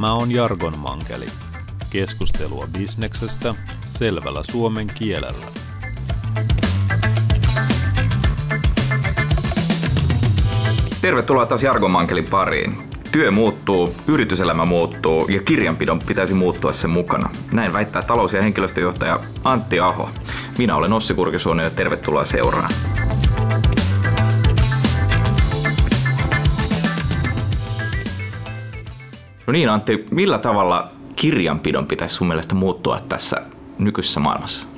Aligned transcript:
Tämä 0.00 0.14
on 0.14 0.32
Jargon 0.32 0.78
Mankeli. 0.78 1.26
Keskustelua 1.90 2.68
bisneksestä 2.78 3.54
selvällä 3.86 4.42
suomen 4.50 4.86
kielellä. 4.86 5.46
Tervetuloa 11.02 11.46
taas 11.46 11.62
Jargon 11.62 11.90
Mankelin 11.90 12.26
pariin. 12.26 12.78
Työ 13.12 13.30
muuttuu, 13.30 13.94
yrityselämä 14.08 14.64
muuttuu 14.64 15.28
ja 15.28 15.42
kirjanpidon 15.42 15.98
pitäisi 15.98 16.34
muuttua 16.34 16.72
sen 16.72 16.90
mukana. 16.90 17.30
Näin 17.52 17.72
väittää 17.72 18.02
talous- 18.02 18.34
ja 18.34 18.42
henkilöstöjohtaja 18.42 19.20
Antti 19.44 19.80
Aho. 19.80 20.10
Minä 20.58 20.76
olen 20.76 20.92
Ossi 20.92 21.14
Kurkisuoni 21.14 21.62
ja 21.62 21.70
tervetuloa 21.70 22.24
seuraan. 22.24 22.70
No 29.48 29.52
niin 29.52 29.68
Antti, 29.68 30.06
millä 30.10 30.38
tavalla 30.38 30.88
kirjanpidon 31.16 31.86
pitäisi 31.86 32.14
sun 32.14 32.28
mielestä 32.28 32.54
muuttua 32.54 32.98
tässä 33.08 33.42
nykyisessä 33.78 34.20
maailmassa? 34.20 34.68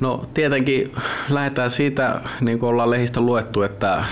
No 0.00 0.24
tietenkin 0.34 0.92
lähdetään 1.28 1.70
siitä, 1.70 2.20
niin 2.40 2.58
kuin 2.58 2.70
ollaan 2.70 2.90
lehdistä 2.90 3.20
luettu, 3.20 3.62
että 3.62 4.04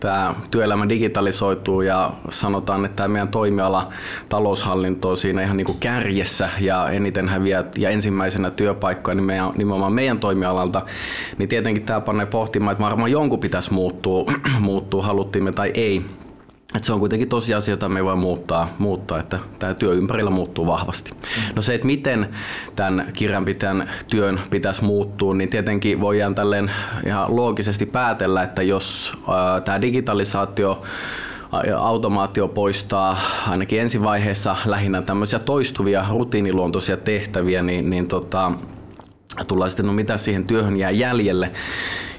tämä 0.00 0.34
työelämä 0.50 0.88
digitalisoituu 0.88 1.80
ja 1.80 2.10
sanotaan, 2.30 2.84
että 2.84 2.96
tämä 2.96 3.08
meidän 3.08 3.28
toimiala 3.28 3.92
taloushallinto 4.28 5.10
on 5.10 5.16
siinä 5.16 5.42
ihan 5.42 5.56
niin 5.56 5.66
kuin 5.66 5.78
kärjessä 5.78 6.50
ja 6.60 6.90
eniten 6.90 7.28
häviää 7.28 7.64
ja 7.76 7.90
ensimmäisenä 7.90 8.50
työpaikkoja 8.50 9.14
niin 9.14 9.24
meidän, 9.24 9.50
nimenomaan 9.56 9.92
meidän 9.92 10.18
toimialalta, 10.18 10.82
niin 11.38 11.48
tietenkin 11.48 11.82
tämä 11.82 12.00
panee 12.00 12.26
pohtimaan, 12.26 12.72
että 12.72 12.84
varmaan 12.84 13.10
jonkun 13.10 13.40
pitäisi 13.40 13.72
muuttua, 13.74 14.32
muuttua 14.60 15.02
haluttiin 15.02 15.44
me 15.44 15.52
tai 15.52 15.70
ei. 15.74 16.04
Et 16.74 16.84
se 16.84 16.92
on 16.92 17.00
kuitenkin 17.00 17.28
tosiasia, 17.28 17.72
jota 17.72 17.88
me 17.88 17.98
ei 17.98 18.04
voi 18.04 18.16
muuttaa, 18.16 18.68
muuttaa, 18.78 19.20
että 19.20 19.38
tämä 19.58 19.74
työ 19.74 19.92
ympärillä 19.92 20.30
muuttuu 20.30 20.66
vahvasti. 20.66 21.12
No 21.56 21.62
se, 21.62 21.74
että 21.74 21.86
miten 21.86 22.28
tämän 22.76 23.10
kirjanpitäjän 23.12 23.90
työn 24.10 24.40
pitäisi 24.50 24.84
muuttua, 24.84 25.34
niin 25.34 25.48
tietenkin 25.48 26.00
voidaan 26.00 26.34
tälleen 26.34 26.70
ihan 27.06 27.36
loogisesti 27.36 27.86
päätellä, 27.86 28.42
että 28.42 28.62
jos 28.62 29.12
tämä 29.64 29.80
digitalisaatio 29.80 30.82
automaatio 31.78 32.48
poistaa 32.48 33.18
ainakin 33.48 33.80
ensivaiheessa 33.80 34.56
lähinnä 34.64 35.02
tämmöisiä 35.02 35.38
toistuvia 35.38 36.06
rutiiniluontoisia 36.10 36.96
tehtäviä, 36.96 37.62
niin, 37.62 37.90
niin 37.90 38.08
tota, 38.08 38.52
tullaan 39.48 39.70
sitten, 39.70 39.86
no 39.86 39.92
mitä 39.92 40.16
siihen 40.16 40.46
työhön 40.46 40.76
jää 40.76 40.90
jäljelle. 40.90 41.52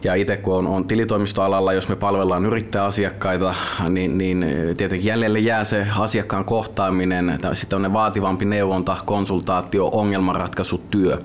Ja 0.04 0.16
itse 0.16 0.38
kun 0.38 0.56
on, 0.56 0.68
on 0.68 0.88
tilitoimistoalalla, 0.88 1.74
jos 1.74 1.90
me 1.90 1.96
palvellaan 1.96 2.46
yrittäjäasiakkaita, 2.46 3.54
niin, 3.90 4.18
niin 4.18 4.46
tietenkin 4.78 5.08
jäljelle 5.08 5.40
jää 5.40 5.64
se 5.64 5.88
asiakkaan 6.00 6.46
kohtaaminen, 6.46 7.40
sitten 7.54 7.78
on 7.78 7.82
ne 7.82 7.94
vaativampi 7.94 8.46
neuvonta, 8.46 8.98
konsultaatio, 9.06 9.90
ongelmanratkaisutyö. 9.92 11.18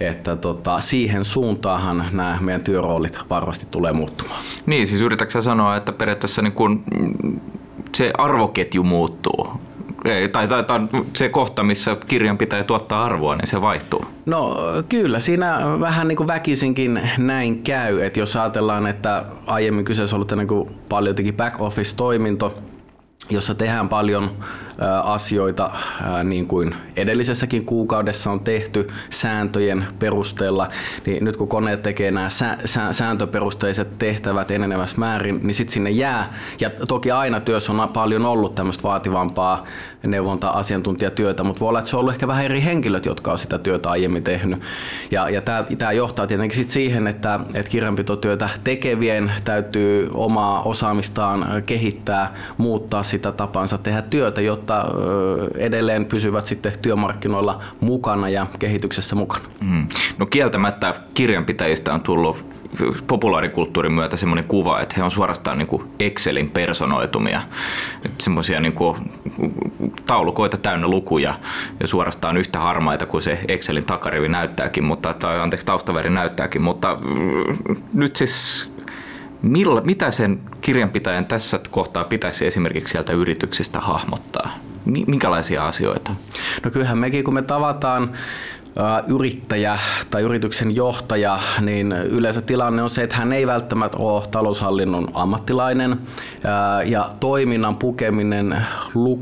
Että 0.00 0.36
tota, 0.36 0.80
siihen 0.80 1.24
suuntaahan 1.24 2.04
nämä 2.12 2.38
meidän 2.40 2.62
työroolit 2.62 3.18
varmasti 3.30 3.66
tulee 3.70 3.92
muuttumaan. 3.92 4.40
Niin, 4.66 4.86
siis 4.86 5.00
yritätkö 5.00 5.42
sanoa, 5.42 5.76
että 5.76 5.92
periaatteessa 5.92 6.42
niin 6.42 6.52
kun 6.52 6.84
se 7.94 8.10
arvoketju 8.18 8.82
muuttuu? 8.82 9.65
Tai, 10.32 10.48
tai, 10.48 10.64
tai 10.64 10.80
se 11.16 11.28
kohta, 11.28 11.62
missä 11.62 11.96
kirjan 12.06 12.38
pitää 12.38 12.64
tuottaa 12.64 13.04
arvoa, 13.04 13.36
niin 13.36 13.46
se 13.46 13.60
vaihtuu? 13.60 14.04
No 14.26 14.56
kyllä, 14.88 15.18
siinä 15.18 15.58
vähän 15.80 16.08
niin 16.08 16.16
kuin 16.16 16.26
väkisinkin 16.26 17.00
näin 17.18 17.62
käy, 17.62 18.00
että 18.00 18.20
jos 18.20 18.36
ajatellaan, 18.36 18.86
että 18.86 19.24
aiemmin 19.46 19.84
kyseessä 19.84 20.16
on 20.16 20.18
ollut 20.18 20.32
niin 20.32 20.48
kuin 20.48 20.70
paljon 20.88 21.16
back 21.36 21.60
office 21.60 21.96
toiminto, 21.96 22.58
jossa 23.30 23.54
tehdään 23.54 23.88
paljon 23.88 24.30
asioita 25.02 25.70
niin 26.24 26.46
kuin 26.46 26.74
edellisessäkin 26.96 27.64
kuukaudessa 27.64 28.30
on 28.30 28.40
tehty 28.40 28.88
sääntöjen 29.10 29.86
perusteella, 29.98 30.68
niin 31.06 31.24
nyt 31.24 31.36
kun 31.36 31.48
koneet 31.48 31.82
tekee 31.82 32.10
nämä 32.10 32.28
sääntöperusteiset 32.90 33.98
tehtävät 33.98 34.50
enenevässä 34.50 34.98
määrin, 34.98 35.40
niin 35.42 35.54
sitten 35.54 35.72
sinne 35.72 35.90
jää, 35.90 36.34
ja 36.60 36.70
toki 36.88 37.10
aina 37.10 37.40
työssä 37.40 37.72
on 37.72 37.88
paljon 37.88 38.26
ollut 38.26 38.54
tämmöistä 38.54 38.82
vaativampaa 38.82 39.64
neuvonta-asiantuntijatyötä, 40.06 41.44
mutta 41.44 41.60
voi 41.60 41.68
olla, 41.68 41.78
että 41.78 41.90
se 41.90 41.96
on 41.96 42.00
ollut 42.00 42.14
ehkä 42.14 42.28
vähän 42.28 42.44
eri 42.44 42.64
henkilöt, 42.64 43.06
jotka 43.06 43.32
on 43.32 43.38
sitä 43.38 43.58
työtä 43.58 43.90
aiemmin 43.90 44.22
tehnyt. 44.22 44.62
Ja, 45.10 45.30
ja 45.30 45.42
tämä 45.78 45.92
johtaa 45.92 46.26
tietenkin 46.26 46.56
sit 46.56 46.70
siihen, 46.70 47.06
että, 47.06 47.40
että 47.54 47.70
kirjanpitotyötä 47.70 48.48
tekevien 48.64 49.32
täytyy 49.44 50.10
omaa 50.14 50.62
osaamistaan 50.62 51.62
kehittää, 51.66 52.34
muuttaa 52.56 53.02
sitä 53.02 53.32
tapansa 53.32 53.78
tehdä 53.78 54.02
työtä, 54.02 54.40
jotta 54.40 54.65
edelleen 55.54 56.06
pysyvät 56.06 56.46
sitten 56.46 56.72
työmarkkinoilla 56.82 57.62
mukana 57.80 58.28
ja 58.28 58.46
kehityksessä 58.58 59.16
mukana. 59.16 59.44
Mm. 59.60 59.88
No 60.18 60.26
kieltämättä 60.26 60.94
kirjanpitäjistä 61.14 61.94
on 61.94 62.00
tullut 62.00 62.44
populaarikulttuurin 63.06 63.92
myötä 63.92 64.16
semmoinen 64.16 64.44
kuva, 64.44 64.80
että 64.80 64.94
he 64.96 65.02
on 65.02 65.10
suorastaan 65.10 65.58
niin 65.58 65.68
kuin 65.68 65.82
Excelin 66.00 66.50
personoitumia. 66.50 67.42
Semmoisia 68.18 68.60
niin 68.60 68.74
taulukoita 70.06 70.56
täynnä 70.56 70.88
lukuja 70.88 71.38
ja 71.80 71.86
suorastaan 71.86 72.36
yhtä 72.36 72.58
harmaita 72.58 73.06
kuin 73.06 73.22
se 73.22 73.38
Excelin 73.48 73.86
takarivi 73.86 74.28
näyttääkin, 74.28 74.84
mutta, 74.84 75.14
tai 75.14 75.40
anteeksi 75.40 75.66
taustaveri 75.66 76.10
näyttääkin, 76.10 76.62
mutta 76.62 76.98
mm, 77.04 77.76
nyt 77.94 78.16
siis 78.16 78.75
millä, 79.42 79.80
mitä 79.80 80.10
sen 80.10 80.40
kirjanpitäjän 80.60 81.26
tässä 81.26 81.60
kohtaa 81.70 82.04
pitäisi 82.04 82.46
esimerkiksi 82.46 82.92
sieltä 82.92 83.12
yrityksestä 83.12 83.80
hahmottaa? 83.80 84.50
Minkälaisia 84.84 85.66
asioita? 85.66 86.14
No 86.64 86.70
kyllähän 86.70 86.98
mekin, 86.98 87.24
kun 87.24 87.34
me 87.34 87.42
tavataan 87.42 88.12
yrittäjä 89.08 89.78
tai 90.10 90.22
yrityksen 90.22 90.76
johtaja, 90.76 91.38
niin 91.60 91.92
yleensä 91.92 92.40
tilanne 92.40 92.82
on 92.82 92.90
se, 92.90 93.02
että 93.02 93.16
hän 93.16 93.32
ei 93.32 93.46
välttämättä 93.46 93.98
ole 94.00 94.22
taloushallinnon 94.30 95.08
ammattilainen 95.14 95.98
ja 96.84 97.10
toiminnan 97.20 97.76
pukeminen 97.76 98.56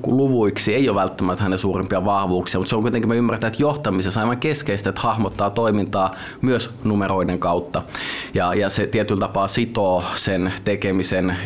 luvuiksi 0.07 0.75
ei 0.75 0.89
ole 0.89 1.01
välttämättä 1.01 1.43
hänen 1.43 1.59
suurimpia 1.59 2.05
vahvuuksia, 2.05 2.61
mutta 2.61 2.71
se 2.71 2.77
on 2.77 2.83
kuitenkin, 2.83 3.09
me 3.09 3.17
ymmärtää, 3.17 3.49
että 3.49 3.63
johtamisessa 3.63 4.21
aivan 4.21 4.39
keskeistä, 4.39 4.89
että 4.89 5.01
hahmottaa 5.01 5.51
toimintaa 5.51 6.15
myös 6.41 6.71
numeroiden 6.85 7.39
kautta. 7.39 7.83
Ja, 8.35 8.55
ja 8.55 8.71
se 8.71 8.87
tietyllä 8.87 9.21
tapaa 9.21 9.49
sitoo 9.49 10.05
sen 10.15 10.53
tekemisen 10.65 11.37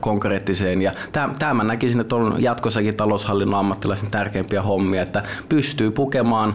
konkreettiseen 0.00 0.82
ja 0.82 0.92
tämä 1.38 1.54
mä 1.54 1.64
näkisin, 1.64 2.00
että 2.00 2.16
on 2.16 2.36
jatkossakin 2.38 2.96
taloushallinnon 2.96 3.58
ammattilaisen 3.60 4.10
tärkeimpiä 4.10 4.62
hommia, 4.62 5.02
että 5.02 5.22
pystyy 5.48 5.90
pukemaan 5.90 6.54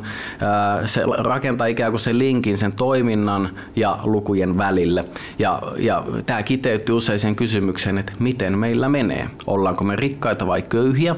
se 0.86 1.03
rakentaa 1.18 1.68
ikään 1.68 1.92
kuin 1.92 2.00
sen 2.00 2.20
linkin 2.20 2.58
sen 2.58 2.76
toiminnan 2.76 3.50
ja 3.76 4.00
lukujen 4.04 4.58
välille. 4.58 5.06
Ja, 5.40 5.62
ja 5.78 6.04
tämä 6.26 6.44
kiteytyy 6.44 6.96
usein 6.96 7.36
kysymykseen, 7.36 7.98
että 7.98 8.14
miten 8.20 8.58
meillä 8.58 8.90
menee. 8.90 9.30
Ollaanko 9.48 9.84
me 9.84 9.96
rikkaita 9.96 10.48
vai 10.48 10.62
köyhiä? 10.62 11.16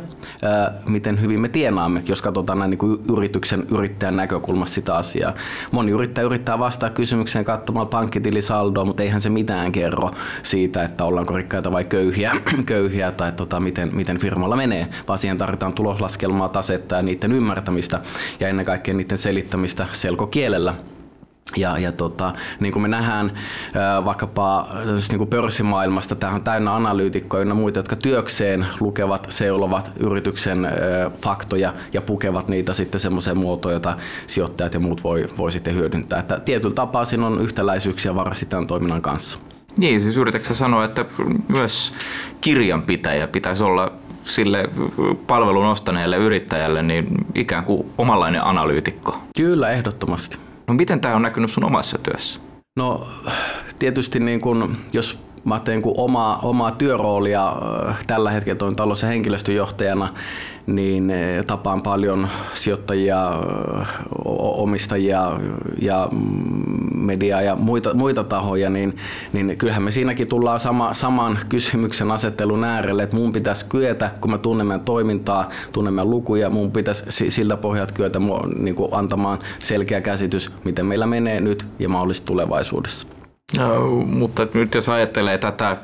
Miten 0.88 1.22
hyvin 1.22 1.42
me 1.42 1.50
tienaamme, 1.50 2.04
jos 2.08 2.22
katsotaan 2.22 2.60
näin 2.60 2.70
niin 2.70 2.78
kuin 2.78 3.00
yrityksen 3.18 3.66
yrittäjän 3.72 4.16
näkökulmasta 4.16 4.76
sitä 4.76 4.96
asiaa. 4.96 5.34
Moni 5.72 5.92
yrittäjä 5.92 6.26
yrittää 6.26 6.60
vastata 6.60 6.94
kysymykseen 6.94 7.46
katsomalla 7.46 7.90
pankkitilisaldoa, 7.90 8.86
mutta 8.86 9.04
eihän 9.04 9.22
se 9.22 9.30
mitään 9.30 9.72
kerro 9.72 10.12
siitä, 10.42 10.84
että 10.84 11.04
ollaanko 11.04 11.36
rikkaita 11.36 11.72
vai 11.72 11.84
köyhiä, 11.84 12.32
köyhiä 12.66 13.12
tai 13.12 13.32
tota, 13.32 13.60
miten, 13.60 13.96
miten 13.96 14.18
firmalla 14.18 14.56
menee, 14.56 14.88
vaan 15.08 15.20
siihen 15.20 15.38
tarvitaan 15.38 15.74
tuloslaskelmaa, 15.74 16.50
tasetta 16.50 16.96
ja 16.96 17.04
niiden 17.04 17.32
ymmärtämistä 17.32 18.02
ja 18.40 18.48
ennen 18.48 18.66
kaikkea 18.66 18.94
niiden 18.94 19.18
selittämistä 19.18 19.75
sitä 19.76 19.88
selkokielellä. 19.92 20.74
Ja, 21.58 21.78
ja 21.78 21.92
tota, 21.92 22.34
niin 22.60 22.74
kuin 22.74 22.82
me 22.82 22.88
nähdään 22.88 23.32
vaikkapa 24.06 24.68
niin 25.10 25.18
kuin 25.18 25.30
pörssimaailmasta, 25.30 26.16
tämähän 26.16 26.40
on 26.40 26.44
täynnä 26.44 26.76
analyytikkoja 26.76 27.48
ja 27.48 27.54
muita, 27.54 27.80
jotka 27.80 27.96
työkseen 27.96 28.68
lukevat, 28.80 29.26
seulovat 29.30 29.92
yrityksen 30.00 30.68
faktoja 31.22 31.74
ja 31.94 32.02
pukevat 32.02 32.48
niitä 32.48 32.74
sitten 32.74 33.00
semmoiseen 33.00 33.40
muotoon, 33.40 33.74
jota 33.74 33.96
sijoittajat 34.28 34.74
ja 34.74 34.80
muut 34.80 35.04
voi, 35.04 35.30
voi 35.38 35.52
sitten 35.52 35.76
hyödyntää. 35.76 36.20
Että 36.20 36.40
tietyllä 36.40 36.76
tapaa 36.76 37.06
siinä 37.06 37.28
on 37.28 37.42
yhtäläisyyksiä 37.42 38.16
varmasti 38.16 38.46
tämän 38.46 38.68
toiminnan 38.68 39.02
kanssa. 39.02 39.40
Niin, 39.78 40.02
siis 40.02 40.18
yritätkö 40.18 40.54
sanoa, 40.54 40.86
että 40.86 41.06
myös 41.48 41.94
kirjanpitäjä 42.42 43.28
pitäisi 43.28 43.64
olla 43.64 43.92
sille 44.26 44.70
palvelun 45.28 45.66
ostaneelle 45.66 46.18
yrittäjälle 46.18 46.82
niin 46.82 47.08
ikään 47.36 47.64
kuin 47.64 47.92
omanlainen 47.98 48.44
analyytikko? 48.44 49.20
Kyllä, 49.38 49.70
ehdottomasti. 49.72 50.38
No 50.68 50.74
miten 50.74 51.02
tämä 51.02 51.16
on 51.16 51.22
näkynyt 51.22 51.52
sun 51.52 51.64
omassa 51.64 51.98
työssä? 51.98 52.40
No 52.78 53.08
tietysti 53.80 54.20
niin 54.20 54.42
kun, 54.42 54.76
jos 54.94 55.20
mä 55.44 55.60
teen 55.60 55.82
omaa, 55.98 56.40
omaa 56.44 56.72
työroolia 56.72 57.56
tällä 58.08 58.32
hetkellä 58.32 58.58
toin 58.58 58.76
talous- 58.76 59.02
ja 59.02 59.08
henkilöstöjohtajana, 59.08 60.14
niin 60.68 61.14
tapaan 61.48 61.82
paljon 61.82 62.28
sijoittajia, 62.54 63.32
omistajia 64.26 65.40
ja 65.82 66.10
mediaa 66.96 67.42
ja 67.42 67.56
muita, 67.56 67.94
muita 67.94 68.24
tahoja, 68.24 68.70
niin, 68.70 68.98
niin 69.34 69.58
kyllähän 69.58 69.84
me 69.84 69.92
siinäkin 69.92 70.28
tullaan 70.28 70.60
sama, 70.60 70.94
saman 70.94 71.40
kysymyksen 71.50 72.12
asettelun 72.12 72.64
äärelle, 72.64 73.04
että 73.04 73.16
mun 73.16 73.32
pitäisi 73.32 73.66
kyetä, 73.70 74.12
kun 74.22 74.32
mä 74.32 74.38
tunnen 74.38 74.68
meidän 74.68 74.86
toimintaa, 74.86 75.50
tunnen 75.72 75.94
meidän 75.94 76.10
lukuja, 76.10 76.50
mun 76.50 76.72
pitäisi 76.72 77.32
siltä 77.32 77.58
pohjalta 77.58 77.94
kyetä 77.94 78.20
niin 78.60 78.76
kuin 78.76 78.90
antamaan 78.94 79.40
selkeä 79.60 80.02
käsitys, 80.02 80.52
miten 80.64 80.86
meillä 80.86 81.06
menee 81.06 81.42
nyt 81.42 81.66
ja 81.80 81.90
mahdollisesti 81.90 82.28
tulevaisuudessa. 82.28 83.08
No, 83.58 83.90
mutta 84.06 84.48
nyt 84.54 84.76
jos 84.76 84.90
ajattelee 84.90 85.38
tätä 85.38 85.78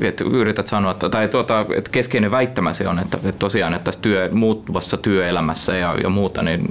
että 0.00 0.24
yrität 0.24 0.66
sanoa, 0.66 0.94
tai 0.94 1.28
tuota, 1.28 1.66
että 1.76 1.90
keskeinen 1.90 2.30
väittämä 2.30 2.72
se 2.72 2.88
on, 2.88 2.98
että, 2.98 3.18
että 3.24 3.38
tosiaan 3.38 3.74
että 3.74 3.84
tässä 3.84 4.00
työ, 4.00 4.28
muuttuvassa 4.32 4.96
työelämässä 4.96 5.76
ja, 5.76 5.94
ja 6.02 6.08
muuta, 6.08 6.42
niin 6.42 6.70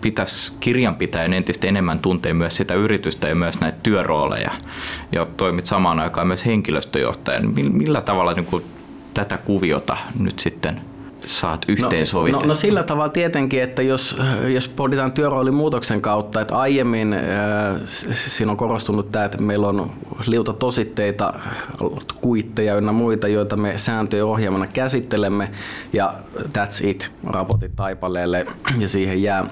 pitäisi 0.00 0.52
kirjanpitäjän 0.60 1.32
entistä 1.32 1.66
enemmän 1.66 1.98
tuntea 1.98 2.34
myös 2.34 2.56
sitä 2.56 2.74
yritystä 2.74 3.28
ja 3.28 3.34
myös 3.34 3.60
näitä 3.60 3.78
työrooleja 3.82 4.50
ja 5.12 5.26
toimit 5.26 5.66
samaan 5.66 6.00
aikaan 6.00 6.26
myös 6.26 6.46
henkilöstöjohtajan. 6.46 7.54
Millä 7.72 8.00
tavalla 8.00 8.32
niin 8.32 8.46
kuin, 8.46 8.64
tätä 9.14 9.38
kuviota 9.38 9.96
nyt 10.20 10.38
sitten 10.38 10.80
saat 11.28 11.64
yhteensovitettua? 11.68 12.40
No, 12.40 12.46
no, 12.46 12.48
no 12.48 12.54
sillä 12.54 12.82
tavalla 12.82 13.08
tietenkin, 13.08 13.62
että 13.62 13.82
jos, 13.82 14.16
jos 14.54 14.68
pohditaan 14.68 15.12
työroolin 15.12 15.54
muutoksen 15.54 16.00
kautta, 16.00 16.40
että 16.40 16.56
aiemmin 16.56 17.12
äh, 17.12 17.20
siinä 17.86 18.50
on 18.50 18.56
korostunut 18.56 19.12
tämä, 19.12 19.24
että 19.24 19.42
meillä 19.42 19.68
on 19.68 19.90
liuta 20.26 20.52
tositteita, 20.52 21.34
kuitteja 22.20 22.76
ynnä 22.76 22.92
muita, 22.92 23.28
joita 23.28 23.56
me 23.56 23.78
sääntöjen 23.78 24.24
ohjelmana 24.24 24.66
käsittelemme 24.66 25.50
ja 25.92 26.14
that's 26.38 26.86
it, 26.86 27.10
raportit 27.24 27.76
taipaleelle 27.76 28.46
ja 28.78 28.88
siihen 28.88 29.22
jää 29.22 29.46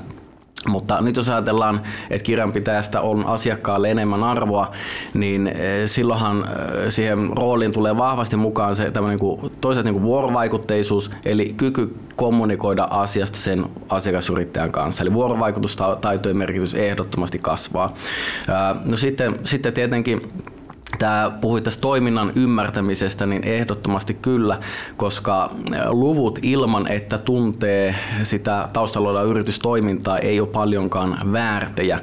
mutta 0.68 1.02
nyt 1.02 1.16
jos 1.16 1.28
ajatellaan, 1.28 1.80
että 2.10 2.24
kirjanpitäjästä 2.24 3.00
on 3.00 3.26
asiakkaalle 3.26 3.90
enemmän 3.90 4.24
arvoa, 4.24 4.72
niin 5.14 5.46
eh, 5.46 5.54
silloinhan 5.86 6.38
eh, 6.38 6.84
siihen 6.88 7.30
rooliin 7.38 7.72
tulee 7.72 7.96
vahvasti 7.96 8.36
mukaan 8.36 8.76
se 8.76 8.90
tämmöinen 8.90 9.18
kuin, 9.18 9.52
toisaalta 9.60 9.88
niin 9.88 9.94
kuin 9.94 10.04
vuorovaikutteisuus, 10.04 11.10
eli 11.24 11.54
kyky 11.56 11.96
kommunikoida 12.16 12.88
asiasta 12.90 13.38
sen 13.38 13.66
asiakasyrittäjän 13.88 14.72
kanssa. 14.72 15.02
Eli 15.02 15.12
vuorovaikutustaitojen 15.12 16.36
merkitys 16.36 16.74
ehdottomasti 16.74 17.38
kasvaa. 17.38 17.94
No 18.90 18.96
sitten, 18.96 19.38
sitten 19.44 19.72
tietenkin 19.72 20.32
Tämä 20.98 21.32
puhuit 21.40 21.64
tästä 21.64 21.80
toiminnan 21.80 22.32
ymmärtämisestä, 22.34 23.26
niin 23.26 23.44
ehdottomasti 23.44 24.14
kyllä, 24.14 24.60
koska 24.96 25.50
luvut 25.88 26.38
ilman, 26.42 26.86
että 26.86 27.18
tuntee 27.18 27.94
sitä 28.22 28.68
taustalla 28.72 29.08
olevaa 29.08 29.24
yritystoimintaa, 29.30 30.18
ei 30.18 30.40
ole 30.40 30.48
paljonkaan 30.48 31.32
väärtejä. 31.32 32.00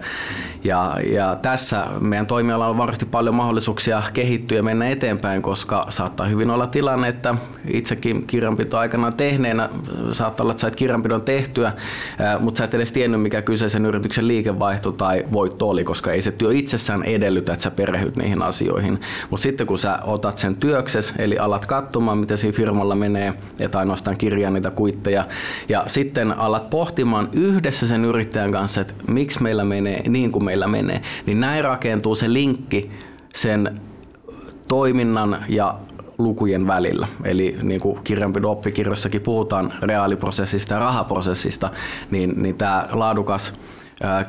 Ja, 0.63 0.98
ja 1.12 1.38
tässä 1.42 1.88
meidän 2.00 2.28
toimialalla 2.28 2.68
on 2.68 2.78
varmasti 2.78 3.06
paljon 3.06 3.36
mahdollisuuksia 3.36 4.04
kehittyä 4.13 4.57
ja 4.57 4.63
mennä 4.63 4.90
eteenpäin, 4.90 5.42
koska 5.42 5.86
saattaa 5.89 6.25
hyvin 6.25 6.50
olla 6.50 6.68
tilanne, 6.68 7.07
että 7.07 7.36
itsekin 7.68 8.28
kirjanpito 8.28 8.78
aikana 8.78 9.12
tehneenä 9.12 9.69
saattaa 10.12 10.44
olla, 10.44 10.51
että 10.51 10.62
sait 10.62 10.75
kirjanpidon 10.75 11.22
tehtyä, 11.22 11.74
mutta 12.39 12.57
sä 12.57 12.63
et 12.63 12.74
edes 12.74 12.92
tiennyt, 12.92 13.22
mikä 13.22 13.42
kyseisen 13.42 13.86
yrityksen 13.86 14.28
liikevaihto 14.28 14.92
tai 14.92 15.25
voitto 15.31 15.69
oli, 15.69 15.84
koska 15.84 16.12
ei 16.12 16.22
se 16.22 16.31
työ 16.31 16.54
itsessään 16.54 17.04
edellytä, 17.04 17.54
että 17.54 17.63
sä 17.63 17.72
perehyt 17.72 18.16
niihin 18.16 18.42
asioihin. 18.42 18.82
Mutta 19.30 19.44
sitten 19.44 19.68
kun 19.68 19.77
sä 19.77 20.00
otat 20.03 20.38
sen 20.38 20.57
työkses, 20.57 21.13
eli 21.18 21.38
alat 21.38 21.65
katsomaan, 21.65 22.18
miten 22.18 22.38
siinä 22.38 22.56
firmalla 22.56 22.95
menee, 22.95 23.33
että 23.59 23.80
ainoastaan 23.80 24.18
kirjaa 24.18 24.51
niitä 24.51 24.71
kuitteja, 24.71 25.27
ja 25.69 25.83
sitten 25.88 26.31
alat 26.31 26.69
pohtimaan 26.69 27.30
yhdessä 27.33 27.88
sen 27.88 28.06
yrittäjän 28.06 28.51
kanssa, 28.51 28.81
että 28.81 28.94
miksi 29.07 29.44
meillä 29.44 29.63
menee 29.63 30.09
niin 30.09 30.31
kuin 30.31 30.45
meillä 30.45 30.68
menee, 30.68 31.01
niin 31.25 31.39
näin 31.39 31.63
rakentuu 31.63 32.15
se 32.15 32.33
linkki 32.33 32.91
sen 33.35 33.81
toiminnan 34.68 35.45
ja 35.50 35.75
lukujen 36.18 36.68
välillä. 36.68 37.07
Eli 37.24 37.57
niin 37.62 37.81
kuin 37.81 38.00
kirjanpidon 38.03 38.51
oppikirjassakin 38.51 39.21
puhutaan 39.21 39.74
reaaliprosessista 39.81 40.74
ja 40.74 40.79
rahaprosessista, 40.79 41.69
niin, 42.12 42.33
niin 42.41 42.56
tämä 42.56 42.88
laadukas 42.91 43.53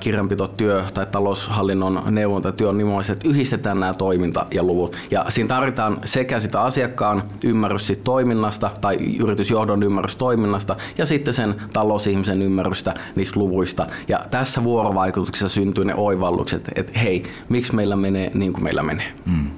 kirjanpitotyö 0.00 0.84
tai 0.94 1.06
taloushallinnon 1.06 2.02
neuvontatyö 2.10 2.68
on 2.68 2.78
nimenomaan 2.78 3.04
että 3.10 3.28
yhdistetään 3.28 3.80
nämä 3.80 3.94
toiminta 3.94 4.46
ja 4.54 4.62
luvut. 4.62 4.96
Ja 5.10 5.24
siinä 5.28 5.48
tarvitaan 5.48 5.98
sekä 6.04 6.40
sitä 6.40 6.62
asiakkaan 6.62 7.22
ymmärrys 7.44 7.86
siitä 7.86 8.02
toiminnasta 8.02 8.70
tai 8.80 8.96
yritysjohdon 9.20 9.82
ymmärrys 9.82 10.16
toiminnasta 10.16 10.76
ja 10.98 11.06
sitten 11.06 11.34
sen 11.34 11.54
talousihmisen 11.72 12.42
ymmärrystä 12.42 12.94
niistä 13.16 13.40
luvuista. 13.40 13.86
Ja 14.08 14.20
tässä 14.30 14.64
vuorovaikutuksessa 14.64 15.48
syntyy 15.48 15.84
ne 15.84 15.94
oivallukset, 15.94 16.68
että 16.74 16.98
hei, 16.98 17.24
miksi 17.48 17.74
meillä 17.74 17.96
menee 17.96 18.30
niin 18.34 18.52
kuin 18.52 18.64
meillä 18.64 18.82
menee. 18.82 19.12
Hmm. 19.26 19.50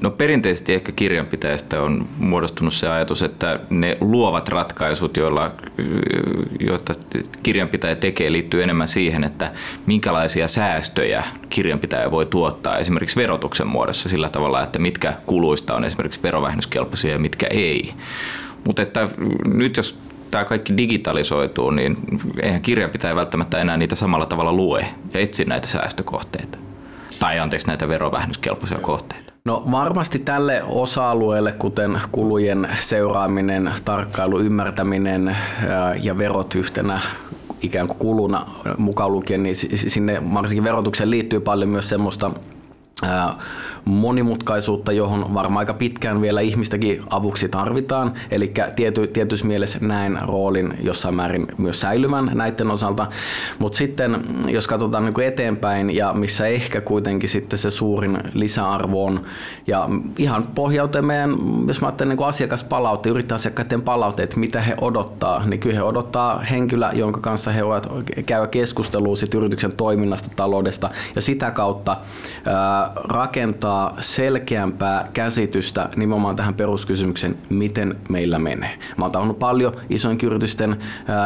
No 0.00 0.10
perinteisesti 0.10 0.74
ehkä 0.74 0.92
kirjanpitäjästä 0.92 1.82
on 1.82 2.08
muodostunut 2.18 2.74
se 2.74 2.88
ajatus, 2.88 3.22
että 3.22 3.60
ne 3.70 3.96
luovat 4.00 4.48
ratkaisut, 4.48 5.16
joilla, 5.16 5.52
joita 6.60 6.92
kirjanpitäjä 7.42 7.94
tekee, 7.94 8.32
liittyy 8.32 8.62
enemmän 8.62 8.88
siihen, 8.88 9.24
että 9.24 9.52
minkälaisia 9.86 10.48
säästöjä 10.48 11.24
kirjanpitäjä 11.48 12.10
voi 12.10 12.26
tuottaa 12.26 12.78
esimerkiksi 12.78 13.16
verotuksen 13.16 13.66
muodossa 13.66 14.08
sillä 14.08 14.28
tavalla, 14.28 14.62
että 14.62 14.78
mitkä 14.78 15.14
kuluista 15.26 15.74
on 15.74 15.84
esimerkiksi 15.84 16.22
verovähennyskelpoisia 16.22 17.12
ja 17.12 17.18
mitkä 17.18 17.46
ei. 17.50 17.94
Mutta 18.64 18.82
että 18.82 19.08
nyt 19.46 19.76
jos 19.76 19.98
tämä 20.30 20.44
kaikki 20.44 20.76
digitalisoituu, 20.76 21.70
niin 21.70 21.96
eihän 22.42 22.62
kirjanpitäjä 22.62 23.16
välttämättä 23.16 23.58
enää 23.58 23.76
niitä 23.76 23.94
samalla 23.94 24.26
tavalla 24.26 24.52
lue 24.52 24.86
ja 25.14 25.20
etsi 25.20 25.44
näitä 25.44 25.68
säästökohteita. 25.68 26.58
Tai 27.18 27.38
anteeksi 27.38 27.66
näitä 27.66 27.88
verovähennyskelpoisia 27.88 28.78
kohteita. 28.78 29.27
No 29.48 29.64
varmasti 29.70 30.18
tälle 30.18 30.62
osa-alueelle, 30.66 31.52
kuten 31.52 32.00
kulujen 32.12 32.68
seuraaminen, 32.80 33.72
tarkkailu, 33.84 34.40
ymmärtäminen 34.40 35.36
ja 36.02 36.18
verot 36.18 36.54
yhtenä 36.54 37.00
ikään 37.62 37.86
kuin 37.88 37.98
kuluna 37.98 38.46
mukaan 38.78 39.12
lukien, 39.12 39.42
niin 39.42 39.54
sinne 39.74 40.22
varsinkin 40.34 40.64
verotukseen 40.64 41.10
liittyy 41.10 41.40
paljon 41.40 41.70
myös 41.70 41.88
semmoista 41.88 42.30
monimutkaisuutta, 43.88 44.92
johon 44.92 45.34
varmaan 45.34 45.58
aika 45.58 45.74
pitkään 45.74 46.20
vielä 46.20 46.40
ihmistäkin 46.40 47.02
avuksi 47.10 47.48
tarvitaan. 47.48 48.12
Eli 48.30 48.52
tiety, 48.76 49.06
tietyssä 49.06 49.46
mielessä 49.46 49.78
näen 49.82 50.18
roolin 50.26 50.74
jossain 50.82 51.14
määrin 51.14 51.46
myös 51.58 51.80
säilyvän 51.80 52.30
näiden 52.34 52.70
osalta. 52.70 53.06
Mutta 53.58 53.78
sitten 53.78 54.24
jos 54.48 54.66
katsotaan 54.66 55.04
niin 55.04 55.20
eteenpäin 55.20 55.96
ja 55.96 56.12
missä 56.12 56.46
ehkä 56.46 56.80
kuitenkin 56.80 57.28
sitten 57.28 57.58
se 57.58 57.70
suurin 57.70 58.18
lisäarvo 58.34 59.04
on 59.04 59.24
ja 59.66 59.88
ihan 60.18 60.44
pohjautuen 60.54 61.04
meidän, 61.04 61.30
jos 61.68 61.80
mä 61.80 61.86
ajattelen 61.86 62.16
niin 62.16 62.28
asiakaspalaute, 62.28 63.08
yrittäjäasiakkaiden 63.08 63.82
palautteet, 63.82 64.36
mitä 64.36 64.60
he 64.60 64.74
odottaa, 64.80 65.42
niin 65.46 65.60
kyllä 65.60 65.74
he 65.74 65.82
odottaa 65.82 66.38
henkilöä, 66.38 66.92
jonka 66.92 67.20
kanssa 67.20 67.50
he 67.50 67.66
voivat 67.66 67.88
käydä 68.26 68.46
keskustelua 68.46 69.16
sit 69.16 69.34
yrityksen 69.34 69.72
toiminnasta, 69.72 70.30
taloudesta 70.36 70.90
ja 71.14 71.20
sitä 71.20 71.50
kautta 71.50 71.96
ää, 72.46 72.92
rakentaa 72.94 73.77
selkeämpää 73.98 75.08
käsitystä 75.12 75.88
nimenomaan 75.96 76.36
tähän 76.36 76.54
peruskysymykseen, 76.54 77.36
miten 77.50 77.96
meillä 78.08 78.38
menee. 78.38 78.78
Mä 78.96 79.04
oon 79.04 79.12
tavannut 79.12 79.38
paljon 79.38 79.72
isoin 79.90 80.18
yritysten 80.22 80.76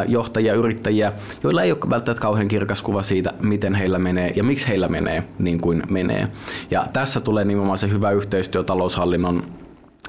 johtajia, 0.09 0.54
yrittäjiä, 0.54 1.12
joilla 1.42 1.62
ei 1.62 1.73
ole 1.73 1.80
välttämättä 1.90 2.23
kauhean 2.23 2.49
kirkas 2.49 2.82
kuva 2.82 3.02
siitä, 3.02 3.32
miten 3.42 3.75
heillä 3.75 3.99
menee 3.99 4.32
ja 4.37 4.44
miksi 4.44 4.68
heillä 4.68 4.88
menee 4.88 5.25
niin 5.38 5.61
kuin 5.61 5.82
menee. 5.90 6.28
Ja 6.71 6.87
tässä 6.92 7.21
tulee 7.21 7.44
nimenomaan 7.44 7.78
se 7.78 7.90
hyvä 7.90 8.11
yhteistyö 8.11 8.62
taloushallinnon 8.62 9.42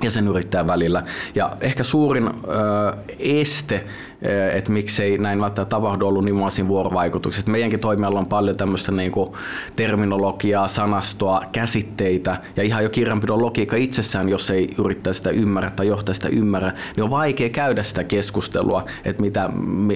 ja 0.02 0.12
sen 0.12 0.28
yrittäjän 0.28 0.68
välillä. 0.68 1.04
Ja 1.36 1.58
ehkä 1.62 1.84
suurin 1.84 2.28
ö, 2.28 2.32
este 3.20 3.86
että 4.54 4.72
miksei 4.72 5.18
näin 5.18 5.42
välttämättä 5.42 5.76
tapahdu 5.76 6.08
ollut 6.08 6.26
muasin 6.34 6.68
vuorovaikutukset. 6.68 7.48
Meidänkin 7.48 7.80
toimialalla 7.80 8.20
on 8.20 8.26
paljon 8.26 8.58
tämmöistä 8.58 8.92
niin 8.92 9.12
kuin 9.12 9.30
terminologiaa, 9.76 10.68
sanastoa, 10.68 11.42
käsitteitä 11.52 12.38
ja 12.56 12.64
ihan 12.64 12.84
jo 12.84 12.90
kirjanpidon 12.90 13.42
logiikka 13.42 13.76
itsessään, 13.76 14.30
jos 14.30 14.50
ei 14.50 14.70
yrittää 14.78 15.14
sitä 15.14 15.30
ymmärrä 15.30 15.70
tai 15.70 15.88
johtaa 15.88 16.14
sitä 16.14 16.28
ymmärrä, 16.28 16.72
niin 16.96 17.04
on 17.04 17.10
vaikea 17.10 17.50
käydä 17.50 17.84
sitä 17.84 18.04
keskustelua, 18.04 18.86
että 19.06 19.22
mitä, 19.22 19.50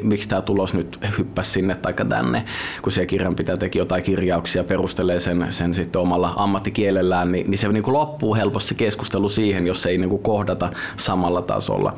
miksi 0.04 0.30
tämä 0.30 0.42
tulos 0.42 0.74
nyt 0.74 1.00
hyppäsi 1.18 1.52
sinne 1.52 1.76
tai 1.76 1.94
tänne, 1.94 2.46
kun 2.82 2.92
se 2.92 3.06
kirjanpitäjä 3.06 3.58
teki 3.58 3.80
jotain 3.80 4.04
kirjauksia, 4.04 4.64
perustelee 4.64 5.20
sen, 5.20 5.46
sen 5.50 5.74
sitten 5.74 6.02
omalla 6.02 6.34
ammattikielellään, 6.36 7.32
niin, 7.32 7.50
niin 7.50 7.58
se 7.58 7.68
niin 7.68 7.84
kuin 7.84 7.94
loppuu 7.94 8.36
helposti 8.36 8.76
keskustelu 8.76 9.30
siihen, 9.30 9.68
jos 9.68 9.86
ei 9.86 9.98
niin 9.98 10.10
kuin 10.10 10.24
kohdata 10.24 10.72
samalla 10.96 11.42
tasolla. 11.42 11.94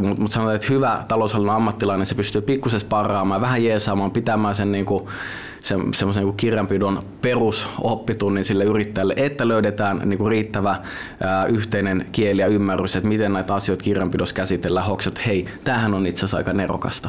mut 0.00 0.32
sanotaan, 0.32 0.56
että 0.56 0.66
hyvä 0.70 1.04
taloushallinnon 1.16 1.56
ammattilainen, 1.56 2.06
se 2.06 2.14
pystyy 2.14 2.42
pikkusen 2.42 2.80
sparraamaan, 2.80 3.40
vähän 3.40 3.64
jeesaamaan, 3.64 4.10
pitämään 4.10 4.54
sen 4.54 4.72
niin 4.72 4.86
kuin 4.86 5.04
se, 5.60 5.74
semmoisen 5.94 6.24
niin 6.24 6.36
kirjanpidon 6.36 7.02
perusoppitunnin 7.22 8.44
sille 8.44 8.64
yrittäjälle, 8.64 9.14
että 9.16 9.48
löydetään 9.48 10.02
niin 10.04 10.18
kuin 10.18 10.30
riittävä 10.30 10.82
ää, 11.20 11.46
yhteinen 11.46 12.06
kieli 12.12 12.40
ja 12.40 12.46
ymmärrys, 12.46 12.96
että 12.96 13.08
miten 13.08 13.32
näitä 13.32 13.54
asioita 13.54 13.84
kirjanpidossa 13.84 14.34
käsitellään. 14.34 14.86
Hoksat, 14.86 15.12
että 15.12 15.26
hei, 15.26 15.48
tämähän 15.64 15.94
on 15.94 16.06
itse 16.06 16.20
asiassa 16.20 16.36
aika 16.36 16.52
nerokasta. 16.52 17.08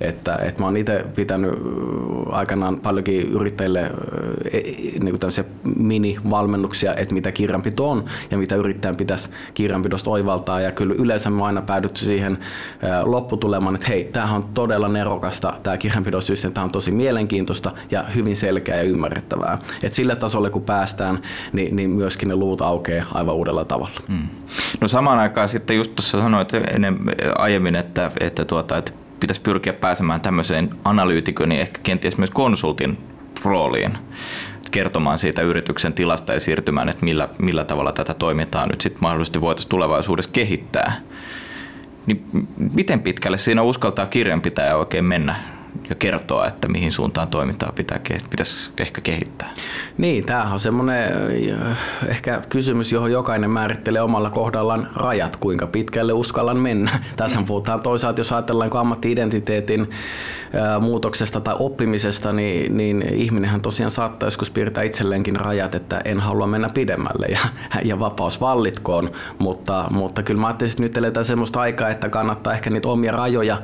Että, 0.00 0.36
että 0.36 0.62
mä 0.62 0.66
oon 0.66 0.76
itse 0.76 1.04
pitänyt 1.16 1.52
aikanaan 2.30 2.80
paljonkin 2.80 3.32
yrittäjille 3.32 3.80
e, 4.52 4.60
niin 5.00 5.18
kuin 5.20 5.46
mini-valmennuksia, 5.76 6.94
että 6.94 7.14
mitä 7.14 7.32
kirjanpito 7.32 7.90
on 7.90 8.04
ja 8.30 8.38
mitä 8.38 8.56
yrittäjän 8.56 8.96
pitäisi 8.96 9.30
kirjanpidosta 9.54 10.10
oivaltaa. 10.10 10.60
Ja 10.60 10.72
kyllä 10.72 10.94
yleensä 10.98 11.30
me 11.30 11.44
aina 11.44 11.62
päädytty 11.62 12.04
siihen 12.04 12.38
lopputulemaan, 13.02 13.74
että 13.74 13.86
hei, 13.86 14.04
tämähän 14.04 14.36
on 14.36 14.48
todella 14.54 14.88
nerokasta, 14.88 15.52
tämä 15.62 15.76
kirjanpidosysteemi, 15.76 16.54
tämä 16.54 16.64
on 16.64 16.70
tosi 16.70 16.92
mielenkiintoista 16.92 17.72
ja 17.90 18.02
hyvin 18.14 18.36
selkeää 18.36 18.78
ja 18.78 18.84
ymmärrettävää. 18.84 19.58
Et 19.82 19.92
sillä 19.92 20.16
tasolla 20.16 20.50
kun 20.50 20.62
päästään, 20.62 21.22
niin, 21.52 21.76
niin 21.76 21.90
myöskin 21.90 22.28
ne 22.28 22.36
luut 22.36 22.60
aukeaa 22.60 23.06
aivan 23.14 23.34
uudella 23.34 23.64
tavalla. 23.64 24.00
Mm. 24.08 24.28
No 24.80 24.88
samaan 24.88 25.18
aikaan 25.18 25.48
sitten 25.48 25.76
just 25.76 25.94
tuossa 25.96 26.18
sanoit 26.18 26.52
aiemmin, 27.38 27.74
että, 27.74 28.10
että, 28.20 28.44
tuota, 28.44 28.76
että 28.76 28.92
pitäisi 29.20 29.40
pyrkiä 29.40 29.72
pääsemään 29.72 30.20
tämmöiseen 30.20 30.70
analyytikön 30.84 31.52
ja 31.52 31.60
ehkä 31.60 31.80
kenties 31.82 32.18
myös 32.18 32.30
konsultin 32.30 32.98
rooliin 33.44 33.98
kertomaan 34.70 35.18
siitä 35.18 35.42
yrityksen 35.42 35.92
tilasta 35.92 36.32
ja 36.32 36.40
siirtymään, 36.40 36.88
että 36.88 37.04
millä, 37.04 37.28
millä 37.38 37.64
tavalla 37.64 37.92
tätä 37.92 38.14
toimintaa 38.14 38.66
nyt 38.66 38.80
sitten 38.80 39.02
mahdollisesti 39.02 39.40
voitaisiin 39.40 39.70
tulevaisuudessa 39.70 40.30
kehittää. 40.32 41.00
Niin 42.06 42.24
miten 42.74 43.00
pitkälle 43.00 43.38
siinä 43.38 43.62
uskaltaa 43.62 44.06
kirjanpitäjä 44.06 44.76
oikein 44.76 45.04
mennä 45.04 45.55
ja 45.88 45.94
kertoa, 45.94 46.46
että 46.46 46.68
mihin 46.68 46.92
suuntaan 46.92 47.28
toimintaa 47.28 47.72
pitää, 47.74 48.00
pitäisi 48.30 48.70
ehkä 48.78 49.00
kehittää. 49.00 49.54
Niin, 49.98 50.26
tämä 50.26 50.52
on 50.52 50.60
semmoinen 50.60 51.12
äh, 51.62 51.78
ehkä 52.08 52.42
kysymys, 52.48 52.92
johon 52.92 53.12
jokainen 53.12 53.50
määrittelee 53.50 54.02
omalla 54.02 54.30
kohdallaan 54.30 54.90
rajat, 54.94 55.36
kuinka 55.36 55.66
pitkälle 55.66 56.12
uskallan 56.12 56.56
mennä. 56.56 57.00
Tässä 57.16 57.42
puhutaan 57.46 57.82
toisaalta, 57.82 58.20
jos 58.20 58.32
ajatellaan 58.32 58.70
ammatti-identiteetin 58.76 59.90
muutoksesta 60.80 61.40
tai 61.40 61.56
oppimisesta, 61.58 62.32
niin, 62.32 62.76
niin 62.76 63.02
ihminenhän 63.14 63.60
tosiaan 63.60 63.90
saattaa 63.90 64.26
joskus 64.26 64.50
piirtää 64.50 64.84
itselleenkin 64.84 65.36
rajat, 65.36 65.74
että 65.74 66.00
en 66.04 66.20
halua 66.20 66.46
mennä 66.46 66.68
pidemmälle 66.74 67.26
ja, 67.26 67.38
ja 67.84 67.98
vapaus 67.98 68.40
vallitkoon, 68.40 69.10
mutta, 69.38 69.84
mutta 69.90 70.22
kyllä 70.22 70.40
mä 70.40 70.46
ajattelin, 70.46 70.70
että 70.70 70.82
nyt 70.82 70.96
eletään 70.96 71.24
semmoista 71.24 71.60
aikaa, 71.60 71.88
että 71.88 72.08
kannattaa 72.08 72.52
ehkä 72.52 72.70
niitä 72.70 72.88
omia 72.88 73.12
rajoja 73.12 73.62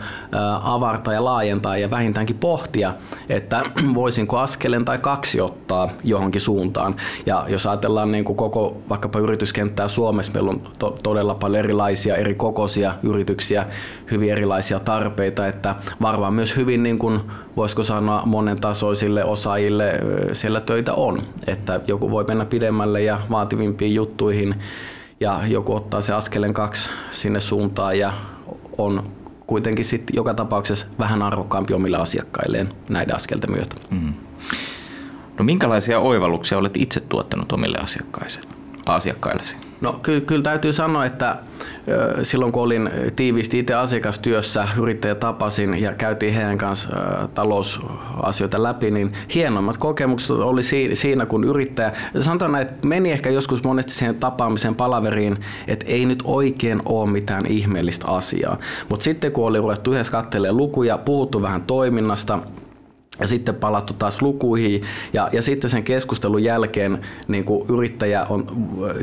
avartaa 0.62 1.14
ja 1.14 1.24
laajentaa 1.24 1.76
ja 1.76 1.90
vähintäänkin 1.90 2.38
pohtia, 2.38 2.94
että 3.28 3.62
voisinko 3.94 4.38
askelen 4.38 4.84
tai 4.84 4.98
kaksi 4.98 5.40
ottaa 5.40 5.90
johonkin 6.04 6.40
suuntaan. 6.40 6.96
Ja 7.26 7.44
jos 7.48 7.66
ajatellaan 7.66 8.12
niin 8.12 8.24
kuin 8.24 8.36
koko 8.36 8.76
vaikkapa 8.88 9.18
yrityskenttää 9.18 9.88
Suomessa, 9.88 10.32
meillä 10.32 10.50
on 10.50 10.68
to- 10.78 10.96
todella 11.02 11.34
paljon 11.34 11.64
erilaisia 11.64 12.16
eri 12.16 12.34
kokoisia 12.34 12.94
yrityksiä, 13.02 13.66
hyvin 14.10 14.32
erilaisia 14.32 14.80
tarpeita, 14.80 15.46
että 15.46 15.74
varmaan 16.02 16.34
myös 16.34 16.56
hyvin 16.56 16.81
niin 16.82 16.98
kuin, 16.98 17.20
voisiko 17.56 17.82
sanoa 17.82 18.22
monen 18.26 18.60
tasoisille 18.60 19.24
osaajille 19.24 19.92
siellä 20.32 20.60
töitä 20.60 20.94
on. 20.94 21.22
Että 21.46 21.80
joku 21.86 22.10
voi 22.10 22.24
mennä 22.24 22.44
pidemmälle 22.44 23.02
ja 23.02 23.20
vaativimpiin 23.30 23.94
juttuihin 23.94 24.54
ja 25.20 25.40
joku 25.46 25.74
ottaa 25.74 26.00
se 26.00 26.12
askelen 26.12 26.54
kaksi 26.54 26.90
sinne 27.10 27.40
suuntaan 27.40 27.98
ja 27.98 28.12
on 28.78 29.02
kuitenkin 29.46 29.84
sit 29.84 30.10
joka 30.12 30.34
tapauksessa 30.34 30.86
vähän 30.98 31.22
arvokkaampi 31.22 31.74
omille 31.74 31.96
asiakkailleen 31.96 32.68
näiden 32.88 33.16
askelten 33.16 33.50
myötä. 33.52 33.76
Mm. 33.90 34.14
No 35.38 35.44
minkälaisia 35.44 36.00
oivalluksia 36.00 36.58
olet 36.58 36.76
itse 36.76 37.00
tuottanut 37.00 37.52
omille 37.52 37.78
asiakkaillesi? 38.86 39.56
No 39.82 39.98
kyllä, 40.02 40.20
kyllä 40.20 40.42
täytyy 40.42 40.72
sanoa, 40.72 41.04
että 41.04 41.36
silloin 42.22 42.52
kun 42.52 42.62
olin 42.62 42.90
tiiviisti 43.16 43.58
itse 43.58 43.74
asiakastyössä, 43.74 44.68
yrittäjä 44.80 45.14
tapasin 45.14 45.80
ja 45.80 45.92
käytiin 45.92 46.34
heidän 46.34 46.58
kanssa 46.58 46.90
talousasioita 47.34 48.62
läpi, 48.62 48.90
niin 48.90 49.12
hienommat 49.34 49.76
kokemukset 49.76 50.30
oli 50.30 50.62
siinä, 50.92 51.26
kun 51.26 51.44
yrittäjä, 51.44 51.92
sanotaan 52.18 52.62
että 52.62 52.88
meni 52.88 53.12
ehkä 53.12 53.30
joskus 53.30 53.64
monesti 53.64 53.92
siihen 53.92 54.14
tapaamisen 54.14 54.74
palaveriin, 54.74 55.38
että 55.66 55.86
ei 55.88 56.06
nyt 56.06 56.22
oikein 56.24 56.82
ole 56.84 57.10
mitään 57.10 57.46
ihmeellistä 57.46 58.06
asiaa. 58.08 58.58
Mutta 58.88 59.04
sitten 59.04 59.32
kun 59.32 59.46
oli 59.46 59.58
ruvettu 59.58 59.92
yhdessä 59.92 60.12
katselemaan 60.12 60.56
lukuja, 60.56 60.98
puhuttu 60.98 61.42
vähän 61.42 61.62
toiminnasta, 61.62 62.38
ja 63.20 63.26
sitten 63.26 63.54
palattu 63.54 63.92
taas 63.92 64.22
lukuihin 64.22 64.82
ja, 65.12 65.28
ja 65.32 65.42
sitten 65.42 65.70
sen 65.70 65.82
keskustelun 65.82 66.44
jälkeen 66.44 66.98
niin 67.28 67.44
kuin 67.44 67.66
yrittäjä 67.68 68.26
on, 68.30 68.46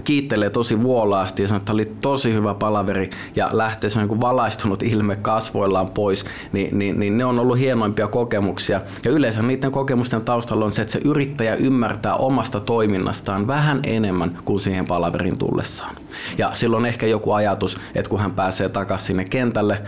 kiittelee 0.04 0.50
tosi 0.50 0.84
vuolaasti 0.84 1.42
ja 1.42 1.48
sanoo, 1.48 1.60
että 1.60 1.72
oli 1.72 1.86
tosi 2.02 2.34
hyvä 2.34 2.54
palaveri 2.54 3.10
ja 3.36 3.50
lähtee 3.52 3.90
se 3.90 4.00
niin 4.00 4.22
valaistunut 4.22 4.84
ilme 4.84 5.16
kasvoillaan 5.16 5.90
pois, 5.90 6.26
niin, 6.52 6.80
niin, 6.80 7.00
niin 7.00 7.18
ne 7.18 7.26
on 7.26 7.40
ollut 7.40 7.60
hienoimpia 7.60 8.08
kokemuksia 8.08 8.82
ja 9.06 9.12
yleensä 9.12 9.42
niiden 9.42 9.72
kokemusten 9.72 10.26
taustalla 10.26 10.66
on 10.66 10.72
se, 10.72 10.82
että 10.82 10.92
se 10.92 11.02
yrittäjä 11.06 11.56
ymmärtää 11.56 12.16
omasta 12.16 12.60
toiminnastaan 12.60 13.48
vähän 13.48 13.80
enemmän 13.84 14.38
kuin 14.46 14.60
siihen 14.60 14.86
palaverin 14.86 15.38
tullessaan. 15.38 15.96
Ja 16.38 16.52
silloin 16.54 16.86
ehkä 16.86 17.08
joku 17.08 17.32
ajatus, 17.32 17.78
että 17.96 18.10
kun 18.10 18.20
hän 18.20 18.32
pääsee 18.32 18.70
takaisin 18.70 19.08
sinne 19.08 19.26
kentälle, 19.26 19.82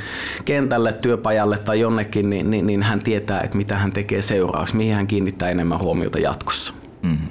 kentälle 0.46 0.94
työpajalle 0.94 1.58
tai 1.58 1.80
jonnekin, 1.80 2.30
niin, 2.30 2.52
niin, 2.52 2.68
niin 2.68 2.84
hän 2.84 3.00
tietää, 3.00 3.42
että 3.42 3.58
mitä 3.58 3.78
hän 3.78 3.92
tekee 3.92 4.11
seuraavaksi, 4.20 4.76
mihin 4.76 4.96
hän 4.96 5.08
kiinnittää 5.08 5.50
enemmän 5.50 5.80
huomiota 5.80 6.20
jatkossa. 6.20 6.74
Mm-hmm. 7.02 7.28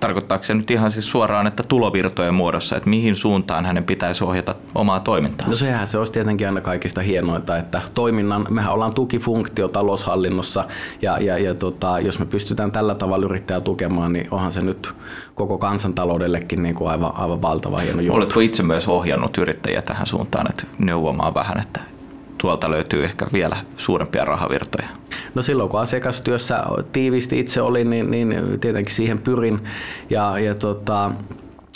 Tarkoittaako 0.00 0.44
se 0.44 0.54
nyt 0.54 0.70
ihan 0.70 0.90
siis 0.90 1.10
suoraan, 1.10 1.46
että 1.46 1.62
tulovirtojen 1.62 2.34
muodossa, 2.34 2.76
että 2.76 2.90
mihin 2.90 3.16
suuntaan 3.16 3.66
hänen 3.66 3.84
pitäisi 3.84 4.24
ohjata 4.24 4.54
omaa 4.74 5.00
toimintaa? 5.00 5.48
No 5.48 5.54
sehän 5.54 5.86
se 5.86 5.98
olisi 5.98 6.12
tietenkin 6.12 6.46
aina 6.46 6.60
kaikista 6.60 7.00
hienointa, 7.00 7.56
että 7.56 7.82
toiminnan, 7.94 8.46
mehän 8.50 8.72
ollaan 8.72 8.94
tukifunktio 8.94 9.68
taloushallinnossa 9.68 10.64
ja, 11.02 11.18
ja, 11.18 11.38
ja 11.38 11.54
tota, 11.54 12.00
jos 12.00 12.18
me 12.18 12.26
pystytään 12.26 12.72
tällä 12.72 12.94
tavalla 12.94 13.26
yrittäjää 13.26 13.60
tukemaan, 13.60 14.12
niin 14.12 14.28
onhan 14.30 14.52
se 14.52 14.62
nyt 14.62 14.94
koko 15.34 15.58
kansantaloudellekin 15.58 16.62
niin 16.62 16.74
kuin 16.74 16.90
aivan, 16.90 17.12
aivan 17.14 17.42
valtava 17.42 17.78
hieno 17.78 18.00
juttu. 18.00 18.16
Oletko 18.16 18.40
itse 18.40 18.62
myös 18.62 18.88
ohjannut 18.88 19.38
yrittäjiä 19.38 19.82
tähän 19.82 20.06
suuntaan, 20.06 20.46
että 20.50 20.64
neuvomaan 20.78 21.34
vähän, 21.34 21.60
että 21.60 21.80
tuolta 22.38 22.70
löytyy 22.70 23.04
ehkä 23.04 23.26
vielä 23.32 23.56
suurempia 23.76 24.24
rahavirtoja? 24.24 24.88
No 25.34 25.42
silloin 25.42 25.68
kun 25.68 25.80
asiakastyössä 25.80 26.64
tiivisti 26.92 27.40
itse 27.40 27.62
olin, 27.62 27.90
niin, 27.90 28.10
niin 28.10 28.60
tietenkin 28.60 28.94
siihen 28.94 29.18
pyrin. 29.18 29.60
Ja, 30.10 30.38
ja 30.38 30.54
tota, 30.54 31.10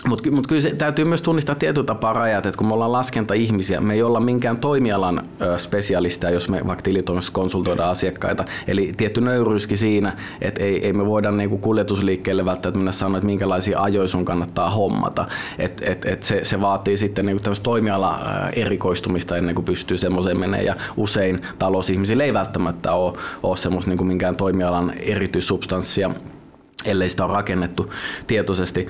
mutta 0.07 0.31
mut 0.31 0.47
kyllä 0.47 0.61
se 0.61 0.75
täytyy 0.75 1.05
myös 1.05 1.23
tunnistaa 1.23 1.55
tietyllä 1.55 1.87
tapaa 1.87 2.13
rajat, 2.13 2.47
että 2.47 2.59
kun 2.59 2.67
me 2.67 2.75
ollaan 2.75 2.93
laskenta-ihmisiä, 2.93 3.81
me 3.81 3.95
ei 3.95 4.03
olla 4.03 4.21
minkään 4.21 4.57
toimialan 4.57 5.23
spesialisteja, 5.57 6.33
jos 6.33 6.49
me 6.49 6.61
vaikka 6.67 6.83
tilitoimissa 6.83 7.33
konsultoidaan 7.33 7.91
asiakkaita. 7.91 8.45
Eli 8.67 8.95
tietty 8.97 9.21
nöyryyskin 9.21 9.79
siinä, 9.79 10.17
että 10.41 10.63
ei, 10.63 10.87
ei 10.87 10.93
me 10.93 11.07
voida 11.07 11.31
niinku 11.31 11.59
kuljetusliikkeelle 11.59 12.45
välttämättä 12.45 12.79
mennä 12.79 12.93
sanoa, 12.93 13.19
että 13.19 13.27
minkälaisia 13.27 13.81
ajoja 13.81 14.09
sun 14.09 14.25
kannattaa 14.25 14.71
hommata. 14.71 15.27
Et, 15.59 15.83
et, 15.87 16.05
et 16.05 16.23
se, 16.23 16.45
se, 16.45 16.61
vaatii 16.61 16.97
sitten 16.97 17.27
niinku 17.27 17.43
toimiala 17.63 18.19
erikoistumista 18.57 19.37
ennen 19.37 19.55
kuin 19.55 19.65
pystyy 19.65 19.97
semmoiseen 19.97 20.39
menee. 20.41 20.63
Ja 20.63 20.77
usein 20.97 21.43
talousihmisillä 21.59 22.25
ei 22.25 22.35
välttämättä 22.35 22.93
ole, 22.93 23.19
ole 23.43 23.57
semmoista 23.57 23.91
niinku 23.91 24.05
minkään 24.05 24.37
toimialan 24.37 24.93
erityissubstanssia 25.01 26.11
ellei 26.85 27.09
sitä 27.09 27.25
ole 27.25 27.33
rakennettu 27.33 27.93
tietoisesti. 28.27 28.89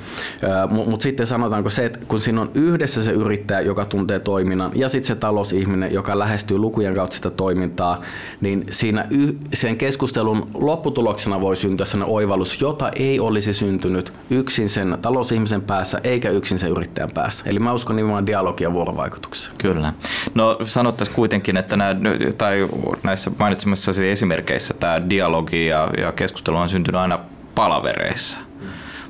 Mutta 0.71 1.03
sitten 1.03 1.27
sanotaanko 1.27 1.71
se, 1.71 1.85
että 1.85 1.99
kun 2.09 2.21
siinä 2.21 2.41
on 2.41 2.51
yhdessä 2.55 3.03
se 3.03 3.13
yrittäjä, 3.13 3.61
joka 3.61 3.85
tuntee 3.85 4.19
toiminnan, 4.19 4.73
ja 4.75 4.89
sitten 4.89 5.09
se 5.09 5.15
talousihminen, 5.15 5.95
joka 5.95 6.19
lähestyy 6.19 6.59
lukujen 6.59 6.95
kautta 6.95 7.17
sitä 7.17 7.31
toimintaa, 7.31 8.01
niin 8.41 8.65
siinä 8.71 9.07
y- 9.11 9.35
sen 9.55 9.77
keskustelun 9.77 10.47
lopputuloksena 10.55 11.41
voi 11.41 11.57
syntyä 11.57 11.87
sellainen 11.87 12.15
oivallus, 12.15 12.61
jota 12.61 12.91
ei 12.97 13.21
olisi 13.21 13.55
syntynyt 13.55 14.13
yksin 14.31 14.69
sen 14.69 14.99
talousihmisen 15.03 15.63
päässä, 15.63 16.01
eikä 16.05 16.31
yksin 16.31 16.59
sen 16.59 16.71
yrittäjän 16.71 17.11
päässä. 17.11 17.45
Eli 17.49 17.59
mä 17.59 17.73
uskon 17.73 17.97
nimenomaan 17.97 18.27
dialogia 18.27 18.73
vuorovaikutukseen. 18.73 19.57
Kyllä. 19.59 19.93
No 20.35 20.59
sanottaisiin 20.63 21.17
kuitenkin, 21.17 21.57
että 21.57 21.77
nämä, 21.77 21.97
tai 22.39 22.69
näissä 23.03 23.31
mainitsemissa 23.39 23.93
esimerkkeissä 24.11 24.75
tämä 24.75 25.11
dialogi 25.11 25.67
ja, 25.67 25.89
ja 25.99 26.13
keskustelu 26.13 26.57
on 26.57 26.69
syntynyt 26.69 27.01
aina 27.01 27.19
palavereissa. 27.55 28.39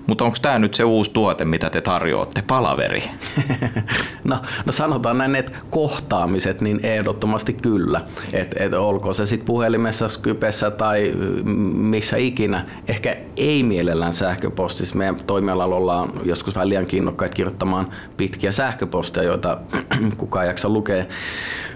Mutta 0.07 0.25
onko 0.25 0.37
tämä 0.43 0.59
nyt 0.59 0.75
se 0.75 0.85
uusi 0.85 1.11
tuote, 1.11 1.45
mitä 1.45 1.71
te 1.71 1.81
tarjoatte, 1.81 2.43
palaveri? 2.43 3.03
no, 4.25 4.37
no 4.67 4.73
sanotaan 4.73 5.19
näin, 5.19 5.37
että 5.37 5.59
kohtaamiset, 5.71 6.61
niin 6.61 6.81
ehdottomasti 6.83 7.53
kyllä. 7.53 8.01
Että 8.33 8.65
et 8.65 8.75
olko 8.75 9.13
se 9.13 9.27
sitten 9.27 9.47
puhelimessa, 9.47 10.09
Skypessä 10.09 10.71
tai 10.71 11.13
missä 11.75 12.17
ikinä. 12.17 12.67
Ehkä 12.89 13.17
ei 13.37 13.63
mielellään 13.63 14.13
sähköpostissa. 14.13 14.99
Meidän 14.99 15.17
toimialalla 15.27 15.77
ollaan 15.77 16.13
joskus 16.25 16.55
vähän 16.55 16.69
liian 16.69 16.87
kiinnokkaita 16.87 17.35
kirjoittamaan 17.35 17.91
pitkiä 18.17 18.53
sähköposteja, 18.53 19.27
joita 19.27 19.59
kukaan 20.17 20.45
ei 20.45 20.51
jaksa 20.51 20.69
lukea 20.69 21.05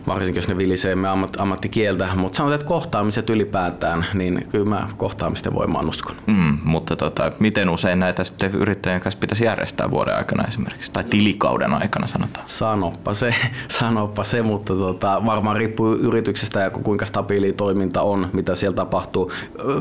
varsinkin 0.06 0.38
jos 0.38 0.48
ne 0.48 0.56
vilisee 0.56 0.94
me 0.94 1.08
ammat, 1.08 1.40
ammattikieltä, 1.40 2.08
mutta 2.14 2.36
sanotaan, 2.36 2.54
että 2.54 2.66
kohtaamiset 2.66 3.30
ylipäätään, 3.30 4.06
niin 4.14 4.46
kyllä 4.50 4.64
mä 4.64 4.88
kohtaamisten 4.96 5.54
voimaan 5.54 5.88
uskon. 5.88 6.16
Mm, 6.26 6.58
mutta 6.64 6.96
tota, 6.96 7.32
miten 7.38 7.70
usein 7.70 8.00
näitä 8.00 8.24
sitten 8.24 8.54
yrittäjien 8.54 9.00
kanssa 9.00 9.20
pitäisi 9.20 9.44
järjestää 9.44 9.90
vuoden 9.90 10.16
aikana 10.16 10.48
esimerkiksi, 10.48 10.92
tai 10.92 11.04
tilikauden 11.04 11.74
aikana 11.74 12.06
sanotaan? 12.06 12.48
Sanoppa 12.48 13.14
se, 13.14 13.34
sanoppa 13.68 14.24
se 14.24 14.42
mutta 14.42 14.74
tota, 14.74 15.22
varmaan 15.26 15.56
riippuu 15.56 15.94
yrityksestä 15.94 16.60
ja 16.60 16.70
kuinka 16.70 17.06
stabiili 17.06 17.52
toiminta 17.52 18.02
on, 18.02 18.28
mitä 18.32 18.54
siellä 18.54 18.76
tapahtuu. 18.76 19.32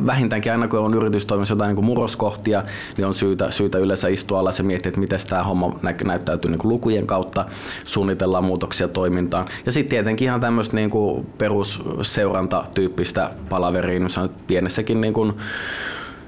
Vähintäänkin 0.05 0.51
aina 0.51 0.67
kun 0.67 0.79
on 0.79 0.93
yritystoiminnassa 0.93 1.53
jotain 1.53 1.69
niin 1.69 1.75
kuin 1.75 1.85
murroskohtia, 1.85 2.63
niin 2.97 3.07
on 3.07 3.13
syytä, 3.15 3.51
syytä 3.51 3.77
yleensä 3.77 4.07
istua 4.07 4.39
alas 4.39 4.57
ja 4.57 4.63
miettiä, 4.63 4.89
että 4.89 4.99
miten 4.99 5.19
tämä 5.29 5.43
homma 5.43 5.79
näyttäytyy 6.03 6.51
niin 6.51 6.59
kuin 6.59 6.69
lukujen 6.69 7.07
kautta, 7.07 7.45
suunnitellaan 7.83 8.43
muutoksia 8.43 8.87
toimintaan. 8.87 9.47
Ja 9.65 9.71
sitten 9.71 9.89
tietenkin 9.89 10.14
ihan 10.21 10.41
tämmöistä 10.41 10.75
niin 10.75 10.91
perusseurantatyyppistä 11.37 13.31
palaveriin, 13.49 14.07
pienessäkin 14.47 15.01
niin 15.01 15.13
kuin 15.13 15.33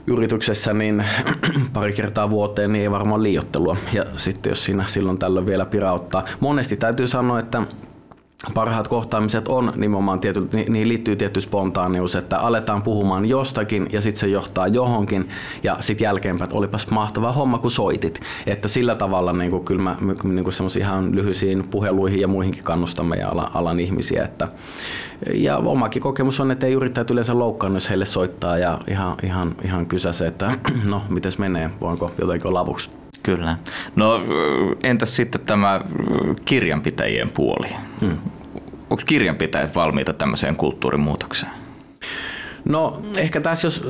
yrityksessä 0.07 0.73
niin 0.73 1.05
pari 1.73 1.93
kertaa 1.93 2.29
vuoteen 2.29 2.73
niin 2.73 2.81
ei 2.81 2.91
varmaan 2.91 3.23
liiottelua. 3.23 3.77
Ja 3.93 4.05
sitten 4.15 4.49
jos 4.49 4.63
siinä 4.63 4.83
silloin 4.87 5.17
tällöin 5.17 5.45
vielä 5.45 5.65
pirauttaa. 5.65 6.25
Monesti 6.39 6.77
täytyy 6.77 7.07
sanoa, 7.07 7.39
että 7.39 7.63
parhaat 8.53 8.87
kohtaamiset 8.87 9.47
on 9.47 9.73
nimenomaan, 9.75 10.19
tiety, 10.19 10.49
niihin 10.69 10.87
liittyy 10.87 11.15
tietty 11.15 11.41
spontaanius, 11.41 12.15
että 12.15 12.39
aletaan 12.39 12.81
puhumaan 12.81 13.25
jostakin 13.25 13.87
ja 13.91 14.01
sitten 14.01 14.19
se 14.19 14.27
johtaa 14.27 14.67
johonkin 14.67 15.29
ja 15.63 15.77
sitten 15.79 16.05
jälkeenpäin, 16.05 16.43
että 16.43 16.57
olipas 16.57 16.89
mahtava 16.91 17.31
homma 17.31 17.57
kun 17.57 17.71
soitit. 17.71 18.19
Että 18.47 18.67
sillä 18.67 18.95
tavalla 18.95 19.33
niin 19.33 19.51
kuin, 19.51 19.65
kyllä 19.65 19.81
mä 19.81 19.95
niin 20.01 20.43
kuin 20.43 20.53
ihan 20.79 21.15
lyhyisiin 21.15 21.67
puheluihin 21.69 22.19
ja 22.19 22.27
muihinkin 22.27 22.63
kannustamme 22.63 23.15
ja 23.15 23.27
alan, 23.27 23.51
alan 23.53 23.79
ihmisiä. 23.79 24.23
Että, 24.23 24.47
ja 25.33 25.57
omakin 25.57 26.01
kokemus 26.01 26.39
on, 26.39 26.51
että 26.51 26.65
ei 26.65 26.73
yrittäjät 26.73 27.11
yleensä 27.11 27.39
loukkaan, 27.39 27.73
jos 27.73 27.89
heille 27.89 28.05
soittaa 28.05 28.57
ja 28.57 28.79
ihan, 28.87 29.15
ihan, 29.23 29.55
ihan 29.63 29.85
kysäse, 29.85 30.27
että 30.27 30.57
no, 30.83 31.01
miten 31.09 31.31
menee, 31.37 31.69
voinko 31.81 32.11
jotenkin 32.21 32.47
olla 32.47 32.59
avuksi. 32.59 33.06
Kyllä. 33.27 33.57
No 33.95 34.21
entäs 34.83 35.15
sitten 35.15 35.41
tämä 35.41 35.81
kirjanpitäjien 36.45 37.29
puoli? 37.29 37.67
Hmm. 38.01 38.17
Onko 38.89 39.03
kirjanpitäjät 39.05 39.75
valmiita 39.75 40.13
tämmöiseen 40.13 40.55
kulttuurimuutokseen? 40.55 41.51
No 42.65 43.01
ehkä 43.17 43.41
tässä 43.41 43.67
jos 43.67 43.83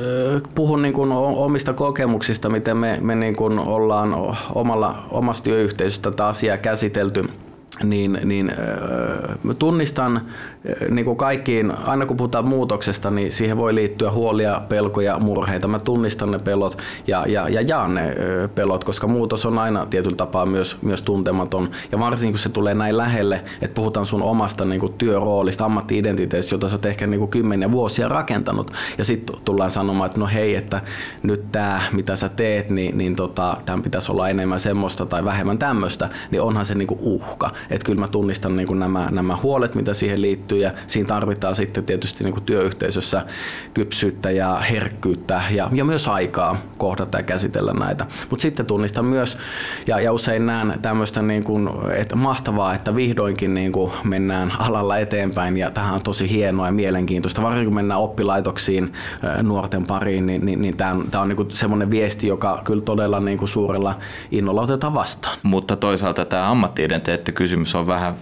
puhun 0.54 0.82
niin 0.82 0.94
kuin 0.94 1.12
omista 1.12 1.72
kokemuksista, 1.72 2.48
miten 2.48 2.76
me, 2.76 2.98
me 3.00 3.14
niin 3.14 3.36
kuin 3.36 3.58
ollaan 3.58 4.14
omalla, 4.54 5.06
omassa 5.10 5.44
työyhteisössä 5.44 6.02
tätä 6.02 6.26
asiaa 6.26 6.56
käsitelty, 6.56 7.24
niin, 7.84 8.20
niin 8.24 8.52
tunnistan 9.58 10.20
niin 10.90 11.04
kuin 11.04 11.16
kaikkiin, 11.16 11.72
aina 11.86 12.06
kun 12.06 12.16
puhutaan 12.16 12.48
muutoksesta, 12.48 13.10
niin 13.10 13.32
siihen 13.32 13.56
voi 13.56 13.74
liittyä 13.74 14.10
huolia, 14.10 14.62
pelkoja, 14.68 15.18
murheita. 15.18 15.68
Mä 15.68 15.78
tunnistan 15.78 16.30
ne 16.30 16.38
pelot 16.38 16.78
ja, 17.06 17.24
ja, 17.26 17.48
ja 17.48 17.60
jaan 17.60 17.94
ne 17.94 18.16
pelot, 18.54 18.84
koska 18.84 19.06
muutos 19.06 19.46
on 19.46 19.58
aina 19.58 19.86
tietyllä 19.86 20.16
tapaa 20.16 20.46
myös, 20.46 20.76
myös 20.82 21.02
tuntematon. 21.02 21.70
Ja 21.92 21.98
varsinkin 21.98 22.32
kun 22.32 22.38
se 22.38 22.48
tulee 22.48 22.74
näin 22.74 22.96
lähelle, 22.96 23.44
että 23.62 23.74
puhutaan 23.74 24.06
sun 24.06 24.22
omasta 24.22 24.64
niin 24.64 24.80
kuin 24.80 24.92
työroolista, 24.92 25.64
ammatti-identiteetistä, 25.64 26.54
jota 26.54 26.68
sä 26.68 26.76
oot 26.76 26.86
ehkä 26.86 27.06
niin 27.06 27.18
kuin 27.18 27.30
kymmeniä 27.30 27.72
vuosia 27.72 28.08
rakentanut. 28.08 28.70
Ja 28.98 29.04
sitten 29.04 29.36
tullaan 29.44 29.70
sanomaan, 29.70 30.06
että 30.06 30.20
no 30.20 30.26
hei, 30.26 30.54
että 30.54 30.82
nyt 31.22 31.52
tämä, 31.52 31.82
mitä 31.92 32.16
sä 32.16 32.28
teet, 32.28 32.70
niin, 32.70 32.98
niin 32.98 33.16
tota, 33.16 33.56
tämän 33.66 33.82
pitäisi 33.82 34.12
olla 34.12 34.28
enemmän 34.28 34.60
semmoista 34.60 35.06
tai 35.06 35.24
vähemmän 35.24 35.58
tämmöistä, 35.58 36.08
niin 36.30 36.42
onhan 36.42 36.66
se 36.66 36.74
niin 36.74 36.88
kuin 36.88 37.00
uhka. 37.02 37.50
Että 37.70 37.86
kyllä 37.86 38.00
mä 38.00 38.08
tunnistan 38.08 38.56
niin 38.56 38.68
kuin 38.68 38.80
nämä, 38.80 39.06
nämä 39.10 39.38
huolet, 39.42 39.74
mitä 39.74 39.94
siihen 39.94 40.22
liittyy 40.22 40.57
ja 40.60 40.72
siinä 40.86 41.08
tarvitaan 41.08 41.54
sitten 41.54 41.84
tietysti 41.84 42.24
niin 42.24 42.34
kuin 42.34 42.44
työyhteisössä 42.44 43.24
kypsyyttä 43.74 44.30
ja 44.30 44.56
herkkyyttä 44.56 45.42
ja, 45.50 45.70
ja 45.72 45.84
myös 45.84 46.08
aikaa 46.08 46.56
kohdata 46.78 47.18
ja 47.18 47.22
käsitellä 47.24 47.72
näitä. 47.72 48.06
Mutta 48.30 48.42
sitten 48.42 48.66
tunnistan 48.66 49.04
myös 49.04 49.38
ja, 49.86 50.00
ja 50.00 50.12
usein 50.12 50.46
näen 50.46 50.78
tämmöistä 50.82 51.22
niin 51.22 51.44
kuin, 51.44 51.68
että 51.96 52.16
mahtavaa, 52.16 52.74
että 52.74 52.96
vihdoinkin 52.96 53.54
niin 53.54 53.72
kuin 53.72 53.92
mennään 54.04 54.52
alalla 54.58 54.98
eteenpäin 54.98 55.56
ja 55.56 55.70
tähän 55.70 55.94
on 55.94 56.02
tosi 56.02 56.30
hienoa 56.30 56.66
ja 56.66 56.72
mielenkiintoista. 56.72 57.42
Varsinkin 57.42 57.66
kun 57.66 57.74
mennään 57.74 58.00
oppilaitoksiin 58.00 58.92
nuorten 59.42 59.86
pariin, 59.86 60.26
niin, 60.26 60.46
niin, 60.46 60.62
niin 60.62 60.76
tämä 60.76 61.22
on, 61.22 61.28
niin 61.28 61.46
semmoinen 61.48 61.90
viesti, 61.90 62.26
joka 62.26 62.60
kyllä 62.64 62.82
todella 62.82 63.20
niin 63.20 63.38
kuin 63.38 63.48
suurella 63.48 63.98
innolla 64.30 64.62
otetaan 64.62 64.94
vastaan. 64.94 65.36
Mutta 65.42 65.76
toisaalta 65.76 66.24
tämä 66.24 66.50
ammattiidentiteettikysymys 66.50 67.74
on 67.74 67.86
vähän 67.86 68.14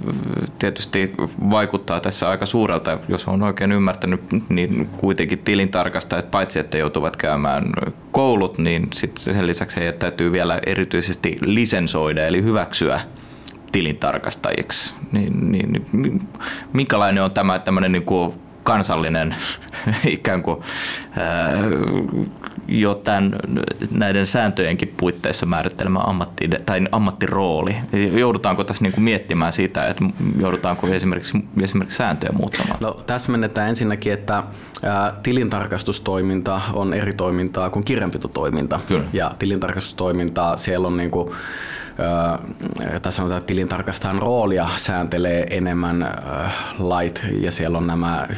tietysti 0.58 1.14
vaikuttaa 1.50 2.00
tässä 2.00 2.15
tässä 2.16 2.30
aika 2.30 2.46
suurelta, 2.46 2.98
jos 3.08 3.28
on 3.28 3.42
oikein 3.42 3.72
ymmärtänyt, 3.72 4.20
niin 4.48 4.88
kuitenkin 4.96 5.38
tilintarkastajat, 5.38 6.30
paitsi 6.30 6.58
että 6.58 6.78
joutuvat 6.78 7.16
käymään 7.16 7.64
koulut, 8.12 8.58
niin 8.58 8.88
sit 8.94 9.16
sen 9.18 9.46
lisäksi 9.46 9.80
heidät 9.80 9.98
täytyy 9.98 10.32
vielä 10.32 10.60
erityisesti 10.66 11.38
lisensoida, 11.40 12.26
eli 12.26 12.42
hyväksyä 12.42 13.00
tilintarkastajiksi. 13.72 14.94
Niin, 15.12 15.52
niin, 15.52 15.86
niin 15.92 16.28
minkälainen 16.72 17.24
on 17.24 17.30
tämä 17.30 17.58
tämmöinen 17.58 17.92
niin 17.92 18.04
kuin 18.04 18.34
kansallinen 18.62 19.36
ikään 20.06 20.42
kuin 20.42 20.60
ää, 21.16 21.52
jo 22.68 22.94
tämän, 22.94 23.36
näiden 23.90 24.26
sääntöjenkin 24.26 24.94
puitteissa 24.96 25.46
määrittelemä 25.46 25.98
ammatti, 25.98 26.50
tai 26.66 26.80
ammattirooli. 26.92 27.76
Joudutaanko 28.12 28.64
tässä 28.64 28.82
niin 28.82 28.92
kuin 28.92 29.04
miettimään 29.04 29.52
sitä, 29.52 29.86
että 29.86 30.04
joudutaanko 30.40 30.86
esimerkiksi, 30.86 31.44
esimerkiksi 31.62 31.96
sääntöjä 31.96 32.32
muuttamaan? 32.32 32.78
No, 32.80 32.92
täsmennetään 33.06 33.68
ensinnäkin, 33.68 34.12
että 34.12 34.42
ää, 34.82 35.14
tilintarkastustoiminta 35.22 36.60
on 36.72 36.94
eri 36.94 37.12
toimintaa 37.12 37.70
kuin 37.70 37.84
kirjanpitotoiminta. 37.84 38.80
Kyllä. 38.88 39.04
Ja 39.12 39.34
tilintarkastustoimintaa 39.38 40.56
siellä 40.56 40.86
on 40.86 40.96
niin 40.96 41.10
kuin, 41.10 41.34
tai 43.02 43.12
sanotaan, 43.12 43.38
että 43.38 43.46
tilintarkastajan 43.46 44.18
roolia 44.18 44.68
sääntelee 44.76 45.46
enemmän 45.50 46.14
lait 46.78 47.22
ja 47.40 47.50
siellä 47.50 47.78
on 47.78 47.86
nämä 47.86 48.28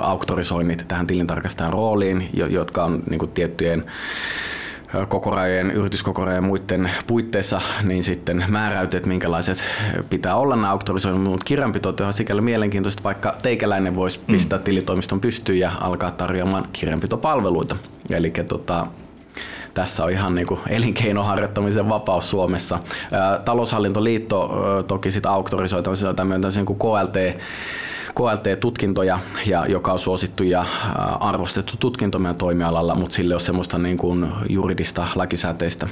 auktorisoinnit 0.00 0.84
tähän 0.88 1.06
tilintarkastajan 1.06 1.72
rooliin, 1.72 2.30
jotka 2.32 2.84
on 2.84 3.02
niin 3.10 3.18
kuin 3.18 3.30
tiettyjen 3.30 3.84
kokorajojen, 5.08 5.70
yrityskokorajojen 5.70 6.44
muiden 6.44 6.90
puitteissa, 7.06 7.60
niin 7.82 8.02
sitten 8.02 8.44
määräytyy, 8.48 8.98
että 8.98 9.08
minkälaiset 9.08 9.62
pitää 10.10 10.36
olla 10.36 10.56
nämä 10.56 10.70
auktorisoinnit, 10.70 11.30
mutta 11.30 11.44
kirjanpito 11.44 11.94
on 12.06 12.12
sikäli 12.12 12.40
mielenkiintoista, 12.40 13.02
vaikka 13.02 13.36
teikäläinen 13.42 13.94
voisi 13.94 14.18
mm. 14.18 14.32
pistää 14.32 14.58
mm. 14.58 14.64
tilitoimiston 14.64 15.20
pystyyn 15.20 15.58
ja 15.58 15.72
alkaa 15.80 16.10
tarjoamaan 16.10 16.68
kirjanpitopalveluita. 16.72 17.76
Eli 18.10 18.30
tota, 18.30 18.86
tässä 19.74 20.04
on 20.04 20.10
ihan 20.10 20.34
niin 20.34 20.46
kuin 20.46 20.60
elinkeinoharjoittamisen 20.68 21.88
vapaus 21.88 22.30
Suomessa. 22.30 22.78
Taloushallintoliitto 23.44 24.50
toki 24.86 25.10
sitä 25.10 25.30
auktorisoi 25.30 25.82
tämmöinen 26.16 26.52
niin 26.56 26.66
kuin 26.66 26.78
KLT 26.78 27.16
KLT-tutkintoja, 28.14 29.18
ja, 29.46 29.66
joka 29.66 29.92
on 29.92 29.98
suosittu 29.98 30.42
ja 30.42 30.64
arvostettu 31.20 31.76
tutkinto 31.80 32.18
meidän 32.18 32.36
toimialalla, 32.36 32.94
mutta 32.94 33.14
sille 33.14 33.34
on 33.34 33.40
semmoista 33.40 33.78
niin 33.78 33.96
kuin 33.96 34.32
juridista 34.48 35.08
lakisääteistä 35.14 35.88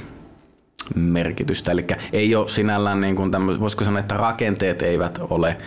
merkitystä. 0.95 1.71
Eli 1.71 1.87
ei 2.13 2.35
ole 2.35 2.49
sinällään, 2.49 3.01
niin 3.01 3.15
kuin 3.15 3.31
tämmö, 3.31 3.59
voisiko 3.59 3.83
sanoa, 3.83 3.99
että 3.99 4.17
rakenteet 4.17 4.81
eivät 4.81 5.19
ole 5.29 5.57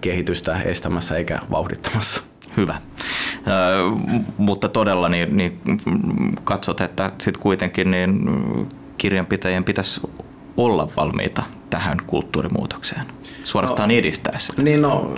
kehitystä 0.00 0.62
estämässä 0.62 1.16
eikä 1.16 1.38
vauhdittamassa. 1.50 2.31
Hyvä. 2.56 2.74
mutta 4.38 4.68
todella 4.68 5.08
niin, 5.08 5.36
niin 5.36 5.60
katsot, 6.44 6.80
että 6.80 7.12
sitten 7.20 7.42
kuitenkin 7.42 7.90
niin 7.90 8.20
kirjanpitäjien 8.98 9.64
pitäisi 9.64 10.00
olla 10.56 10.88
valmiita 10.96 11.42
tähän 11.70 11.98
kulttuurimuutokseen, 12.06 13.06
suorastaan 13.44 13.88
no, 13.88 13.94
edistää 13.94 14.38
sitä. 14.38 14.62
Niin 14.62 14.82
no, 14.82 15.14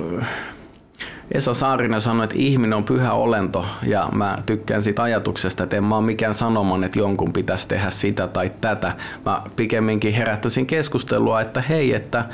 Esa 1.32 1.54
Saarinen 1.54 2.00
sanoi, 2.00 2.24
että 2.24 2.36
ihminen 2.38 2.76
on 2.76 2.84
pyhä 2.84 3.12
olento 3.12 3.66
ja 3.86 4.08
mä 4.12 4.38
tykkään 4.46 4.82
siitä 4.82 5.02
ajatuksesta, 5.02 5.62
että 5.62 5.76
en 5.76 5.84
mä 5.84 5.96
ole 5.96 6.04
mikään 6.04 6.34
sanoman, 6.34 6.84
että 6.84 6.98
jonkun 6.98 7.32
pitäisi 7.32 7.68
tehdä 7.68 7.90
sitä 7.90 8.28
tai 8.28 8.52
tätä. 8.60 8.92
Mä 9.24 9.42
pikemminkin 9.56 10.14
herättäisin 10.14 10.66
keskustelua, 10.66 11.40
että 11.40 11.60
hei, 11.60 11.94
että 11.94 12.24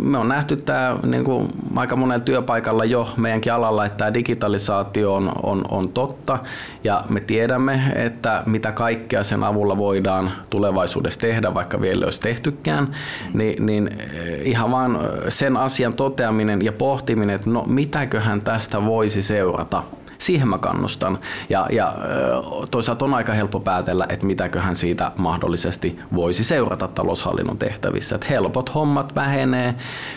me 0.00 0.18
on 0.18 0.28
nähty 0.28 0.56
tämä 0.56 0.96
niin 1.06 1.24
kuin 1.24 1.48
aika 1.76 1.96
monella 1.96 2.24
työpaikalla 2.24 2.84
jo 2.84 3.08
meidänkin 3.16 3.52
alalla, 3.52 3.86
että 3.86 3.98
tämä 3.98 4.14
digitalisaatio 4.14 5.14
on, 5.14 5.32
on, 5.42 5.64
on 5.68 5.88
totta. 5.88 6.38
Ja 6.84 7.04
me 7.08 7.20
tiedämme, 7.20 7.80
että 7.94 8.42
mitä 8.46 8.72
kaikkea 8.72 9.24
sen 9.24 9.44
avulla 9.44 9.76
voidaan 9.76 10.32
tulevaisuudessa 10.50 11.20
tehdä, 11.20 11.54
vaikka 11.54 11.80
vielä 11.80 12.04
olisi 12.04 12.20
tehtykään, 12.20 12.96
niin, 13.34 13.66
niin 13.66 13.90
ihan 14.42 14.70
vaan 14.70 14.98
sen 15.28 15.56
asian 15.56 15.94
toteaminen 15.94 16.62
ja 16.62 16.72
pohtiminen, 16.72 17.36
että 17.36 17.50
no 17.50 17.64
mitäköhän 17.66 18.40
tästä 18.40 18.86
voisi 18.86 19.22
seurata, 19.22 19.82
siihen 20.18 20.48
mä 20.48 20.58
kannustan. 20.58 21.18
Ja, 21.48 21.66
ja 21.72 21.94
toisaalta 22.70 23.04
on 23.04 23.14
aika 23.14 23.32
helppo 23.32 23.60
päätellä, 23.60 24.06
että 24.08 24.26
mitäköhän 24.26 24.76
siitä 24.76 25.12
mahdollisesti 25.16 25.98
voisi 26.14 26.44
seurata 26.44 26.88
taloushallinnon 26.88 27.58
tehtävissä. 27.58 28.14
Että 28.14 28.26
helpot 28.30 28.74
hommat 28.74 29.14
vähenee, 29.14 29.74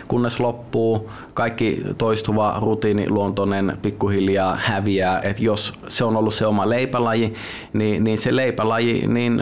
kunnes 0.08 0.40
loppuu, 0.40 1.12
kaikki 1.34 1.82
toistuva 1.98 2.58
rutiiniluontoinen 2.62 3.78
pikkuhiljaa 3.82 4.58
häviää. 4.62 5.22
Että 5.22 5.44
jos 5.44 5.74
se 5.88 6.04
on 6.04 6.18
ollut 6.18 6.34
se 6.34 6.46
oma 6.46 6.70
leipälaji, 6.70 7.34
niin, 7.74 8.04
niin 8.04 8.18
se 8.18 8.36
leipälaji 8.36 9.08
niin 9.08 9.42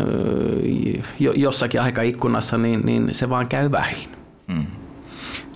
jossakin 1.20 1.82
aikaikkunassa, 1.82 2.58
niin, 2.58 2.86
niin 2.86 3.14
se 3.14 3.30
vaan 3.30 3.48
käy 3.48 3.72
vähin. 3.72 4.10
Mm. 4.48 4.77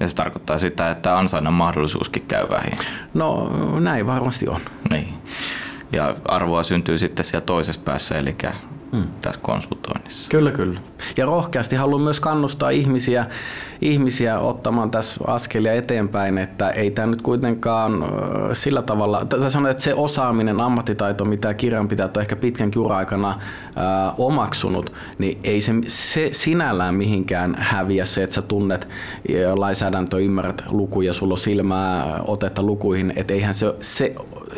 Ja 0.02 0.08
se 0.08 0.16
tarkoittaa 0.16 0.58
sitä, 0.58 0.92
että 0.92 1.18
ansainnan 1.18 1.54
mahdollisuuskin 1.54 2.24
käy 2.28 2.50
vähin. 2.50 2.74
No 3.14 3.52
näin 3.80 4.08
varmasti 4.08 4.48
on. 4.48 4.62
Niin. 4.90 5.14
Ja 5.92 6.16
arvoa 6.26 6.64
syntyy 6.64 6.98
sitten 6.98 7.26
siellä 7.26 7.46
toisessa 7.46 7.82
päässä, 7.86 8.18
eli 8.18 8.36
hmm. 8.92 9.04
tässä 9.22 9.42
konsultoinnissa. 9.42 10.30
Kyllä, 10.30 10.52
kyllä. 10.52 10.80
Ja 11.18 11.26
rohkeasti 11.26 11.76
haluan 11.76 12.02
myös 12.02 12.20
kannustaa 12.20 12.70
ihmisiä, 12.70 13.26
ihmisiä 13.82 14.40
ottamaan 14.40 14.92
tässä 14.92 15.24
askelia 15.28 15.74
eteenpäin, 15.74 16.38
että 16.38 16.70
ei 16.70 16.92
tämä 16.92 17.08
nyt 17.08 17.22
kuitenkaan 17.22 18.06
sillä 18.54 18.82
tavalla, 18.82 19.26
tai 19.26 19.52
sanon, 19.52 19.72
että 19.72 19.84
se 19.84 19.94
osaaminen, 19.94 20.62
ammattitaito, 20.62 21.26
mitä 21.26 21.54
kirjanpitäjät 21.54 22.18
on 22.18 22.22
ehkä 22.22 22.36
pitkän 22.36 22.72
ura-aikana 22.78 23.40
ää, 23.82 24.14
omaksunut, 24.18 24.94
niin 25.18 25.40
ei 25.44 25.62
se, 25.62 25.74
se 25.88 26.30
sinällään 26.32 26.96
mihinkään 26.96 27.56
häviä 27.60 28.06
se, 28.06 28.24
että 28.24 28.34
sä 28.34 28.42
tunnet 28.42 28.88
lainsäädäntö, 29.56 30.20
ymmärrät 30.20 30.64
lukuja, 30.72 31.14
sulla 31.14 31.34
on 31.34 31.38
silmää 31.38 32.22
otetta 32.28 32.64
lukuihin, 32.64 33.14
että 33.16 33.34
eihän 33.34 33.54
se, 33.54 33.76
se 33.80 34.16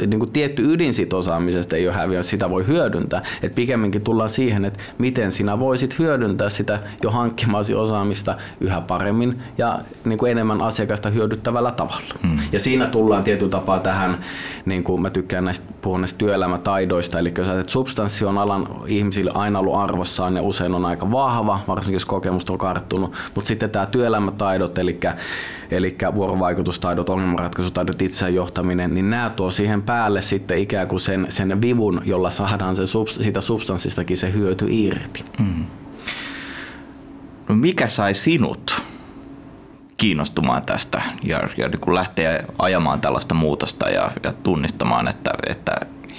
niin 0.08 0.20
kuin 0.20 0.32
tietty 0.32 0.74
ydin 0.74 0.94
siitä 0.94 1.18
osaamisesta 1.18 1.76
ei 1.76 1.88
ole 1.88 1.96
häviä, 1.96 2.24
sitä 2.24 2.50
voi 2.50 2.68
hyödyntää. 2.68 3.24
Et 3.44 3.56
pikemminkin 3.56 4.02
tullaan 4.02 4.30
siihen, 4.30 4.66
että 4.66 4.80
miten 4.98 5.32
sinä 5.32 5.60
voisit 5.60 6.00
hyödyntää 6.00 6.50
sitä 6.50 6.80
jo 7.04 7.12
hankkimasi 7.12 7.76
osaamista 7.76 8.38
yhä 8.62 8.82
paremmin 8.82 9.42
ja 9.58 9.80
niin 10.06 10.18
kuin 10.18 10.32
enemmän 10.32 10.62
asiakasta 10.62 11.10
hyödyttävällä 11.10 11.72
tavalla. 11.72 12.16
Hmm. 12.28 12.38
Ja 12.52 12.60
siinä 12.60 12.86
tullaan 12.86 13.24
tietyllä 13.24 13.52
tapaa 13.52 13.80
tähän, 13.80 14.18
niin 14.66 14.84
kuin 14.84 15.02
mä 15.02 15.10
tykkään 15.10 15.46
näistä 15.46 15.73
puhua 15.84 16.00
näistä 16.00 16.18
työelämätaidoista, 16.18 17.20
eli 17.20 17.34
jos 17.38 17.48
että 17.48 17.72
substanssi 17.72 18.26
on 18.26 18.38
alan 18.38 18.68
ihmisille 18.88 19.32
aina 19.34 19.60
ollut 19.60 19.76
arvossaan 19.76 20.36
ja 20.36 20.42
usein 20.42 20.76
on 20.76 20.86
aika 20.86 21.12
vahva, 21.12 21.60
varsinkin 21.68 21.96
jos 21.96 22.06
kokemus 22.06 22.50
on 22.50 22.58
karttunut, 22.58 23.14
mutta 23.36 23.48
sitten 23.48 23.70
tämä 23.70 23.86
työelämätaidot, 23.86 24.78
eli, 24.78 25.00
eli 25.72 25.98
vuorovaikutustaidot, 26.16 27.10
ongelmanratkaisutaidot, 27.10 28.02
itseään 28.02 28.36
johtaminen, 28.36 28.94
niin 28.94 29.10
nämä 29.10 29.30
tuo 29.30 29.52
siihen 29.52 29.82
päälle 29.82 30.22
sitten 30.22 30.58
ikään 30.58 30.88
kuin 30.88 31.00
sen, 31.00 31.26
sen 31.30 31.62
vivun, 31.62 32.02
jolla 32.06 32.30
saadaan 32.30 32.76
se, 32.76 32.84
siitä 33.06 33.42
substanssistakin 33.42 34.18
se 34.18 34.34
hyöty 34.34 34.68
irti. 34.70 35.24
Mm. 35.40 35.66
No 37.50 37.56
mikä 37.56 37.88
sai 37.88 38.14
sinut 38.14 38.84
kiinnostumaan 40.04 40.66
tästä 40.66 41.02
ja, 41.24 41.50
ja 41.58 41.68
niin 41.68 41.80
kun 41.80 41.96
lähteä 41.96 42.44
ajamaan 42.60 43.02
tällaista 43.02 43.34
muutosta 43.34 43.90
ja, 43.90 44.12
ja 44.24 44.34
tunnistamaan, 44.44 45.08
että, 45.08 45.32
että 45.48 45.76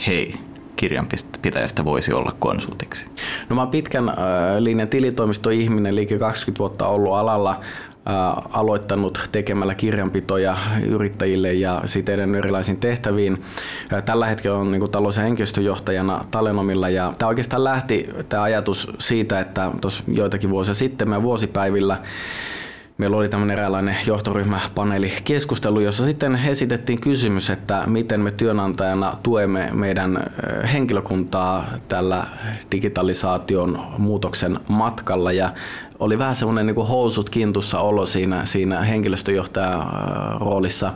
hei, 0.07 0.35
kirjanpitäjästä 0.77 1.85
voisi 1.85 2.13
olla 2.13 2.37
konsultiksi? 2.39 3.07
No 3.49 3.57
mä 3.57 3.63
oon 3.63 3.71
pitkän 3.71 4.09
äh, 4.09 4.15
linjan 4.59 4.89
tilitoimistoihminen, 4.89 5.97
liike 5.97 6.19
20 6.19 6.59
vuotta 6.59 6.87
ollut 6.87 7.15
alalla 7.15 7.61
aloittanut 8.51 9.29
tekemällä 9.33 9.75
kirjanpitoja 9.75 10.57
yrittäjille 10.87 11.53
ja 11.53 11.83
sitten 11.85 12.35
erilaisiin 12.35 12.77
tehtäviin. 12.77 13.43
Tällä 14.05 14.27
hetkellä 14.27 14.59
on 14.59 14.73
niin 14.73 14.91
talous- 14.91 15.17
ja 15.17 15.23
henkilöstöjohtajana 15.23 16.25
Talenomilla 16.31 16.89
ja 16.89 17.13
tämä 17.19 17.29
oikeastaan 17.29 17.65
lähti 17.65 18.09
tämä 18.29 18.43
ajatus 18.43 18.93
siitä, 18.99 19.41
että 19.41 19.71
tuossa 19.81 20.05
joitakin 20.09 20.51
vuosia 20.51 20.75
sitten 20.75 21.11
me 21.11 21.23
vuosipäivillä 21.23 21.97
Meillä 22.99 23.17
oli 23.17 23.29
tämmöinen 23.29 23.59
eräänlainen 23.59 23.97
johtoryhmäpaneeli 24.07 25.13
keskustelu, 25.25 25.81
jossa 25.81 26.05
sitten 26.05 26.41
esitettiin 26.47 27.01
kysymys, 27.01 27.51
että 27.51 27.83
miten 27.87 28.21
me 28.21 28.31
työnantajana 28.31 29.17
tuemme 29.23 29.71
meidän 29.73 30.27
henkilökuntaa 30.73 31.65
tällä 31.89 32.27
digitalisaation 32.73 33.85
muutoksen 33.99 34.57
matkalla. 34.69 35.33
Ja 35.33 35.51
oli 35.99 36.19
vähän 36.19 36.37
semmoinen 36.37 36.67
niin 36.67 36.87
housut 36.87 37.31
kintussa 37.31 37.81
olo 37.81 38.07
siinä, 38.07 38.45
siinä 38.45 38.81
henkilöstöjohtajan 38.81 39.87
roolissa. 40.41 40.93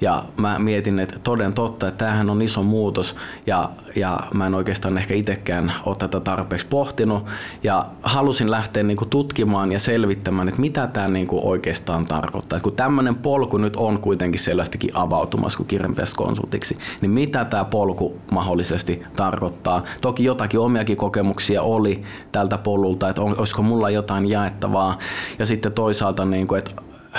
Ja 0.00 0.24
mä 0.36 0.58
mietin, 0.58 0.98
että 0.98 1.18
toden 1.18 1.52
totta, 1.52 1.88
että 1.88 2.04
tämähän 2.04 2.30
on 2.30 2.42
iso 2.42 2.62
muutos 2.62 3.16
ja, 3.46 3.70
ja 3.96 4.18
mä 4.34 4.46
en 4.46 4.54
oikeastaan 4.54 4.98
ehkä 4.98 5.14
itsekään 5.14 5.72
ole 5.86 5.96
tätä 5.96 6.20
tarpeeksi 6.20 6.66
pohtinut. 6.66 7.26
Ja 7.62 7.86
halusin 8.02 8.50
lähteä 8.50 8.82
niin 8.82 8.96
kuin 8.96 9.10
tutkimaan 9.10 9.72
ja 9.72 9.78
selvittämään, 9.78 10.48
että 10.48 10.60
mitä 10.60 10.86
tämä 10.86 11.08
niin 11.08 11.26
kuin 11.26 11.44
oikeastaan 11.44 12.04
tarkoittaa. 12.04 12.56
Että 12.56 12.64
kun 12.64 12.76
tämmöinen 12.76 13.14
polku 13.14 13.58
nyt 13.58 13.76
on 13.76 13.98
kuitenkin 13.98 14.40
selvästikin 14.40 14.90
avautumassa 14.94 15.56
kuin 15.56 15.68
konsultiksi, 16.16 16.78
niin 17.00 17.10
mitä 17.10 17.44
tämä 17.44 17.64
polku 17.64 18.20
mahdollisesti 18.30 19.02
tarkoittaa. 19.16 19.84
Toki 20.00 20.24
jotakin 20.24 20.60
omiakin 20.60 20.96
kokemuksia 20.96 21.62
oli 21.62 22.02
tältä 22.32 22.58
polulta, 22.58 23.08
että 23.08 23.22
on, 23.22 23.34
olisiko 23.38 23.62
mulla 23.62 23.90
jotain 23.90 24.28
jaettavaa. 24.28 24.98
Ja 25.38 25.46
sitten 25.46 25.72
toisaalta, 25.72 26.24
niin 26.24 26.46
kuin, 26.46 26.58
että 26.58 26.72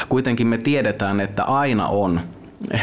kuitenkin 0.09 0.47
me 0.47 0.57
tiedetään, 0.57 1.19
että 1.19 1.43
aina 1.43 1.87
on 1.87 2.21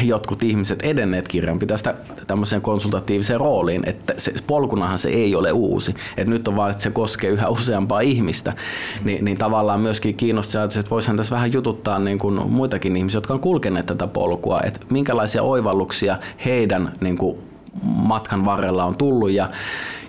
jotkut 0.02 0.42
ihmiset 0.42 0.82
edenneet 0.82 1.28
kirjanpitäjästä 1.28 1.94
tämmöiseen 2.26 2.62
konsultatiiviseen 2.62 3.40
rooliin, 3.40 3.82
että 3.86 4.14
se, 4.16 4.32
polkunahan 4.46 4.98
se 4.98 5.08
ei 5.08 5.34
ole 5.34 5.52
uusi. 5.52 5.94
Et 6.16 6.28
nyt 6.28 6.48
on 6.48 6.56
vaan, 6.56 6.70
että 6.70 6.82
se 6.82 6.90
koskee 6.90 7.30
yhä 7.30 7.48
useampaa 7.48 8.00
ihmistä, 8.00 8.52
Ni, 9.04 9.18
niin 9.22 9.38
tavallaan 9.38 9.80
myöskin 9.80 10.16
kiinnostaa 10.16 10.60
ajatus, 10.60 10.76
että 10.76 10.90
voisihan 10.90 11.16
tässä 11.16 11.34
vähän 11.34 11.52
jututtaa 11.52 11.98
niin 11.98 12.18
kuin 12.18 12.50
muitakin 12.50 12.96
ihmisiä, 12.96 13.16
jotka 13.16 13.34
on 13.34 13.40
kulkeneet 13.40 13.86
tätä 13.86 14.06
polkua, 14.06 14.60
että 14.60 14.80
minkälaisia 14.90 15.42
oivalluksia 15.42 16.18
heidän 16.44 16.92
niin 17.00 17.18
kuin 17.18 17.38
matkan 17.82 18.44
varrella 18.44 18.84
on 18.84 18.96
tullut 18.96 19.30
ja, 19.30 19.50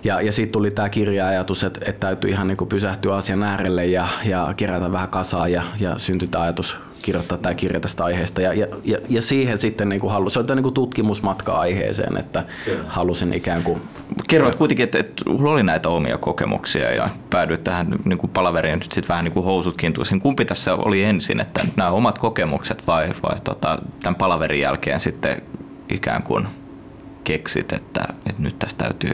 ja, 0.04 0.20
ja 0.20 0.32
sitten 0.32 0.52
tuli 0.52 0.70
tämä 0.70 0.88
kirja-ajatus, 0.88 1.64
että, 1.64 1.80
että 1.86 2.06
täytyy 2.06 2.30
ihan 2.30 2.48
niin 2.48 2.56
kuin 2.56 2.68
pysähtyä 2.68 3.14
asian 3.14 3.42
äärelle 3.42 3.86
ja, 3.86 4.08
ja 4.24 4.54
kerätä 4.56 4.92
vähän 4.92 5.08
kasaa 5.08 5.48
ja, 5.48 5.62
ja 5.80 5.98
syntyi 5.98 6.28
ajatus 6.38 6.76
kirjoittaa 7.02 7.38
tämä 7.38 7.54
kirja 7.54 7.80
tästä 7.80 8.04
aiheesta. 8.04 8.40
Ja, 8.40 8.54
ja, 8.84 8.98
ja 9.08 9.22
siihen 9.22 9.58
sitten 9.58 9.88
niin 9.88 10.00
kuin 10.00 10.12
halusin, 10.12 10.46
se 10.46 10.52
on 10.52 10.62
niin 10.62 10.74
tutkimusmatka 10.74 11.52
aiheeseen, 11.52 12.16
että 12.16 12.44
Kyllä. 12.64 12.84
halusin 12.88 13.32
ikään 13.32 13.62
kuin... 13.62 13.82
Kerroit 14.28 14.54
kuitenkin, 14.54 14.84
että, 14.84 14.98
että 14.98 15.24
oli 15.26 15.62
näitä 15.62 15.88
omia 15.88 16.18
kokemuksia 16.18 16.94
ja 16.94 17.10
päädyit 17.30 17.64
tähän 17.64 17.96
niin 18.04 18.18
kuin 18.18 18.30
palaveriin 18.30 18.78
nyt 18.78 18.92
sitten 18.92 19.08
vähän 19.08 19.24
niin 19.24 19.32
kuin 19.32 19.44
housut 19.44 19.76
kintuisin. 19.76 20.20
Kumpi 20.20 20.44
tässä 20.44 20.74
oli 20.74 21.02
ensin, 21.02 21.40
että 21.40 21.66
nämä 21.76 21.90
omat 21.90 22.18
kokemukset 22.18 22.86
vai, 22.86 23.08
vai 23.22 23.40
tota, 23.44 23.78
tämän 24.02 24.14
palaverin 24.14 24.60
jälkeen 24.60 25.00
sitten 25.00 25.42
ikään 25.88 26.22
kuin 26.22 26.46
keksit, 27.24 27.72
että, 27.72 28.04
että 28.26 28.42
nyt 28.42 28.58
tästä 28.58 28.84
täytyy 28.84 29.12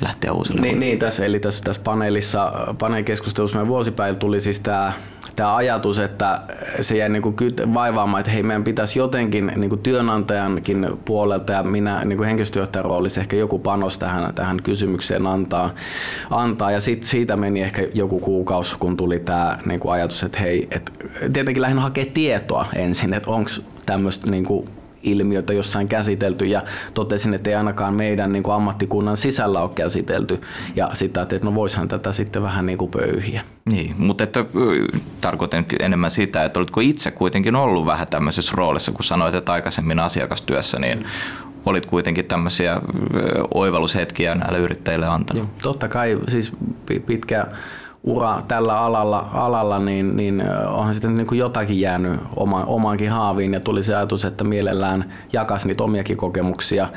lähteä 0.00 0.32
uusille 0.32 0.60
niin, 0.60 0.80
niin, 0.80 0.98
tässä, 0.98 1.24
eli 1.24 1.40
tässä, 1.40 1.64
tässä 1.64 1.82
paneelissa, 1.82 2.52
paneelikeskustelussa 2.78 3.56
meidän 3.56 3.68
vuosipäivillä 3.68 4.18
tuli 4.18 4.40
siis 4.40 4.60
tämä 4.60 4.92
tämä 5.38 5.56
ajatus, 5.56 5.98
että 5.98 6.40
se 6.80 6.96
jäi 6.96 7.08
niin 7.08 7.22
kuin 7.22 7.36
vaivaamaan, 7.74 8.20
että 8.20 8.32
hei, 8.32 8.42
meidän 8.42 8.64
pitäisi 8.64 8.98
jotenkin 8.98 9.52
niin 9.56 9.68
kuin 9.68 9.80
työnantajankin 9.80 10.88
puolelta 11.04 11.52
ja 11.52 11.62
minä 11.62 12.04
niin 12.04 12.16
kuin 12.16 12.26
henkilöstöjohtajan 12.26 12.84
roolissa 12.84 13.20
ehkä 13.20 13.36
joku 13.36 13.58
panos 13.58 13.98
tähän, 13.98 14.34
tähän 14.34 14.62
kysymykseen 14.62 15.26
antaa. 15.26 15.74
antaa. 16.30 16.70
Ja 16.70 16.80
sit 16.80 17.02
siitä 17.02 17.36
meni 17.36 17.62
ehkä 17.62 17.86
joku 17.94 18.20
kuukausi, 18.20 18.76
kun 18.78 18.96
tuli 18.96 19.18
tämä 19.18 19.58
niin 19.66 19.80
kuin 19.80 19.92
ajatus, 19.92 20.22
että 20.22 20.38
hei, 20.38 20.68
että 20.70 20.92
tietenkin 21.32 21.62
lähinnä 21.62 21.82
hakea 21.82 22.06
tietoa 22.14 22.66
ensin, 22.74 23.14
että 23.14 23.30
onko 23.30 23.50
tämmöistä 23.86 24.30
niin 24.30 24.44
kuin 24.44 24.68
ilmiötä 25.02 25.52
jossain 25.52 25.88
käsitelty 25.88 26.44
ja 26.44 26.62
totesin, 26.94 27.34
että 27.34 27.50
ei 27.50 27.56
ainakaan 27.56 27.94
meidän 27.94 28.32
niin 28.32 28.42
kuin 28.42 28.54
ammattikunnan 28.54 29.16
sisällä 29.16 29.60
ole 29.60 29.70
käsitelty 29.74 30.40
ja 30.76 30.90
sitä, 30.94 31.22
että 31.22 31.38
no 31.42 31.54
voishan 31.54 31.88
tätä 31.88 32.12
sitten 32.12 32.42
vähän 32.42 32.66
niin 32.66 32.78
kuin 32.78 32.90
pöyhiä. 32.90 33.42
Niin, 33.64 33.94
mutta 33.98 34.24
että, 34.24 34.44
tarkoitan 35.20 35.64
enemmän 35.80 36.10
sitä, 36.10 36.44
että 36.44 36.58
olitko 36.58 36.80
itse 36.80 37.10
kuitenkin 37.10 37.56
ollut 37.56 37.86
vähän 37.86 38.06
tämmöisessä 38.06 38.52
roolissa, 38.56 38.92
kun 38.92 39.04
sanoit, 39.04 39.34
että 39.34 39.52
aikaisemmin 39.52 39.98
asiakastyössä, 39.98 40.78
niin 40.78 41.04
olit 41.66 41.86
kuitenkin 41.86 42.26
tämmöisiä 42.26 42.80
oivallushetkiä 43.54 44.34
näille 44.34 44.58
yrittäjille 44.58 45.06
antanut. 45.06 45.42
Joo, 45.42 45.50
totta 45.62 45.88
kai, 45.88 46.18
siis 46.28 46.52
pitkä 47.06 47.46
ura 48.04 48.42
tällä 48.48 48.80
alalla, 48.80 49.28
alalla 49.32 49.78
niin, 49.78 50.16
niin 50.16 50.42
onhan 50.66 50.94
sitten 50.94 51.14
niin 51.14 51.26
kuin 51.26 51.38
jotakin 51.38 51.80
jäänyt 51.80 52.20
oma, 52.36 52.64
omaankin 52.64 53.10
haaviin 53.10 53.52
ja 53.52 53.60
tuli 53.60 53.82
se 53.82 53.96
ajatus, 53.96 54.24
että 54.24 54.44
mielellään 54.44 55.12
jakaisi 55.32 55.68
niitä 55.68 55.84
omiakin 55.84 56.16
kokemuksia, 56.16 56.88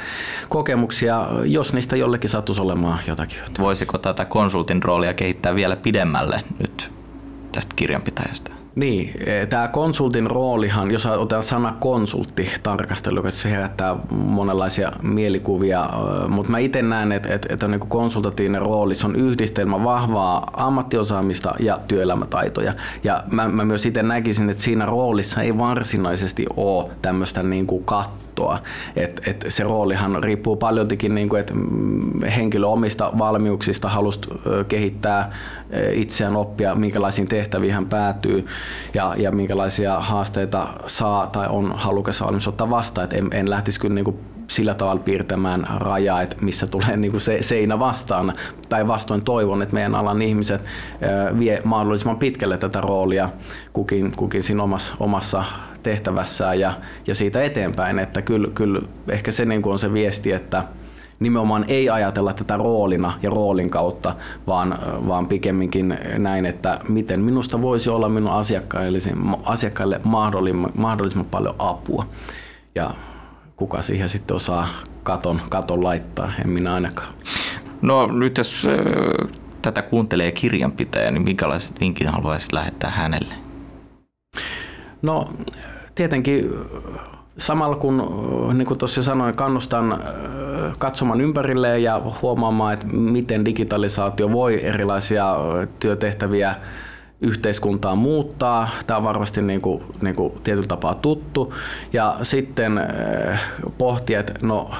kokemuksia 0.50 1.28
jos 1.46 1.74
niistä 1.74 1.96
jollekin 1.96 2.30
sattuisi 2.30 2.62
olemaan 2.62 3.00
jotakin. 3.08 3.38
Voisiko 3.60 3.98
tätä 3.98 4.26
konsultin 4.26 4.84
roolia 4.84 5.14
kehittää 5.14 5.56
vielä 5.56 5.76
pidemmälle 5.76 6.44
nyt 6.60 6.92
tästä 7.52 7.76
kirjanpitäjästä? 7.76 8.61
Niin, 8.76 9.14
e, 9.26 9.46
tämä 9.46 9.68
konsultin 9.68 10.30
roolihan, 10.30 10.92
jos 10.92 11.06
otetaan 11.06 11.44
sana 11.44 11.76
konsultti 11.80 12.50
tarkastelu, 12.64 13.24
se 13.30 13.52
herättää 13.52 13.96
monenlaisia 14.12 14.92
mielikuvia, 15.02 15.90
mutta 16.28 16.52
mä 16.52 16.58
itse 16.58 16.82
näen, 16.82 17.12
että, 17.12 17.30
että 17.50 17.66
on 17.66 17.72
niin 17.72 17.80
konsultatiivinen 17.80 18.62
rooli, 18.62 18.96
se 18.96 19.08
on 19.08 19.16
yhdistelmä 19.16 19.84
vahvaa 19.84 20.52
ammattiosaamista 20.54 21.56
ja 21.60 21.80
työelämätaitoja. 21.88 22.74
Ja 23.04 23.24
mä, 23.32 23.48
mä 23.48 23.66
myös 23.66 23.86
itse 23.86 24.04
näkisin, 24.04 24.50
että 24.50 24.64
siinä 24.64 24.86
roolissa 24.86 25.42
ei 25.42 25.58
varsinaisesti 25.58 26.46
ole 26.58 26.92
tämmöistä 27.02 27.44
niin 27.44 27.68
kattoa 27.86 28.22
kattoa. 28.32 28.60
Et, 28.96 29.22
et 29.28 29.46
se 29.50 29.64
roolihan 29.64 30.24
riippuu 30.24 30.56
paljoltikin, 30.56 31.16
niin 31.16 31.30
kuin, 31.30 31.40
että 31.40 31.54
henkilö 32.36 32.68
omista 32.68 33.12
valmiuksista 33.18 33.90
halusi 33.90 34.20
kehittää 34.68 35.32
itseään 35.94 36.36
oppia, 36.36 36.76
minkälaisiin 36.76 37.28
tehtäviin 37.28 37.74
hän 37.74 37.86
päätyy 37.86 38.46
ja, 38.94 39.16
ja 39.18 39.32
minkälaisia 39.32 40.00
haasteita 40.00 40.68
saa 40.86 41.28
tai 41.28 41.48
on 41.50 41.74
halukas 41.76 42.22
valmis 42.22 42.48
ottaa 42.48 42.70
vastaan. 42.70 43.06
Et 43.06 43.14
en, 43.14 43.28
en 43.32 43.50
lähtisi 43.50 43.80
kyllä 43.80 43.96
niin 43.96 44.06
kuin 44.06 44.20
sillä 44.48 44.74
tavalla 44.74 45.02
piirtämään 45.02 45.66
rajaa, 45.78 46.22
että 46.22 46.36
missä 46.42 46.68
tulee 46.68 46.98
niin 46.98 47.12
kuin 47.12 47.22
se, 47.22 47.38
seinä 47.42 47.80
vastaan. 47.80 48.34
Päinvastoin 48.70 49.24
toivon, 49.24 49.62
että 49.62 49.74
meidän 49.74 49.96
alan 49.96 50.22
ihmiset 50.22 50.62
vie 51.40 51.62
mahdollisimman 51.64 52.18
pitkälle 52.18 52.58
tätä 52.58 52.82
roolia 52.82 53.30
kukin, 53.74 54.12
kukin 54.16 54.44
siinä 54.44 54.64
omassa, 54.64 54.94
omassa 55.00 55.44
tehtävässään 55.84 56.60
ja, 56.60 56.74
ja 57.08 57.16
siitä 57.16 57.44
eteenpäin. 57.44 58.00
Että 58.00 58.22
kyllä, 58.22 58.48
kyllä 58.56 58.82
ehkä 59.08 59.32
se 59.32 59.46
niin 59.46 59.62
kuin 59.62 59.72
on 59.72 59.80
se 59.80 59.94
viesti, 59.94 60.32
että 60.32 60.64
nimenomaan 61.20 61.66
ei 61.68 61.90
ajatella 61.90 62.34
tätä 62.34 62.58
roolina 62.58 63.20
ja 63.22 63.30
roolin 63.30 63.70
kautta, 63.70 64.16
vaan, 64.48 64.80
vaan 65.08 65.28
pikemminkin 65.28 65.98
näin, 66.18 66.46
että 66.46 66.80
miten 66.88 67.22
minusta 67.22 67.62
voisi 67.62 67.90
olla 67.90 68.10
minun 68.10 68.32
asiakkaille, 68.32 68.98
asiakkaille 69.44 70.02
mahdollisimman, 70.04 70.72
mahdollisimman 70.78 71.26
paljon 71.26 71.56
apua. 71.60 72.06
Ja 72.76 72.96
kuka 73.56 73.82
siihen 73.82 74.10
sitten 74.10 74.36
osaa 74.36 74.68
katon, 75.04 75.42
katon 75.50 75.84
laittaa, 75.84 76.32
en 76.44 76.50
minä 76.50 76.74
ainakaan. 76.74 77.14
No 77.82 78.08
nyt 78.08 78.38
jos 78.38 78.68
tätä 79.62 79.82
kuuntelee 79.82 80.32
kirjanpitäjä, 80.32 81.12
niin 81.12 81.24
minkälaiset 81.24 81.80
vinkit 81.80 82.08
haluaisit 82.08 82.54
lähettää 82.54 82.90
hänelle? 82.90 83.51
No 85.02 85.34
tietenkin 85.96 86.54
samalla 87.38 87.76
kun, 87.76 88.12
niin 88.54 88.66
kuin 88.66 88.78
tuossa 88.78 89.04
sanoin, 89.04 89.36
kannustan 89.36 90.04
katsomaan 90.80 91.22
ympärilleen 91.22 91.84
ja 91.84 92.02
huomaamaan, 92.22 92.74
että 92.74 92.88
miten 92.88 93.46
digitalisaatio 93.46 94.32
voi 94.32 94.66
erilaisia 94.66 95.36
työtehtäviä 95.80 96.56
yhteiskuntaa 97.22 97.96
muuttaa. 97.96 98.70
Tämä 98.88 98.98
on 98.98 99.04
varmasti 99.04 99.42
niin 99.42 99.62
kuin, 99.62 99.84
niin 100.02 100.16
kuin 100.16 100.34
tietyllä 100.44 100.68
tapaa 100.68 100.96
tuttu. 100.96 101.54
Ja 101.94 102.18
sitten 102.22 102.82
pohtia, 103.78 104.20
että 104.20 104.34
no 104.42 104.72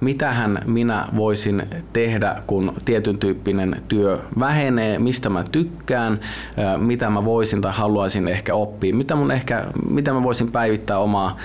mitähän 0.00 0.62
minä 0.66 1.06
voisin 1.16 1.62
tehdä, 1.92 2.36
kun 2.46 2.72
tietyn 2.84 3.18
tyyppinen 3.18 3.82
työ 3.88 4.18
vähenee, 4.38 4.98
mistä 4.98 5.28
mä 5.28 5.44
tykkään, 5.52 6.20
mitä 6.78 7.10
mä 7.10 7.24
voisin 7.24 7.60
tai 7.60 7.72
haluaisin 7.74 8.28
ehkä 8.28 8.54
oppia, 8.54 8.94
mitä, 8.94 9.16
mun 9.16 9.30
ehkä, 9.30 9.64
mitä 9.88 10.12
mä 10.12 10.22
voisin 10.22 10.52
päivittää 10.52 10.98
omaa 10.98 11.36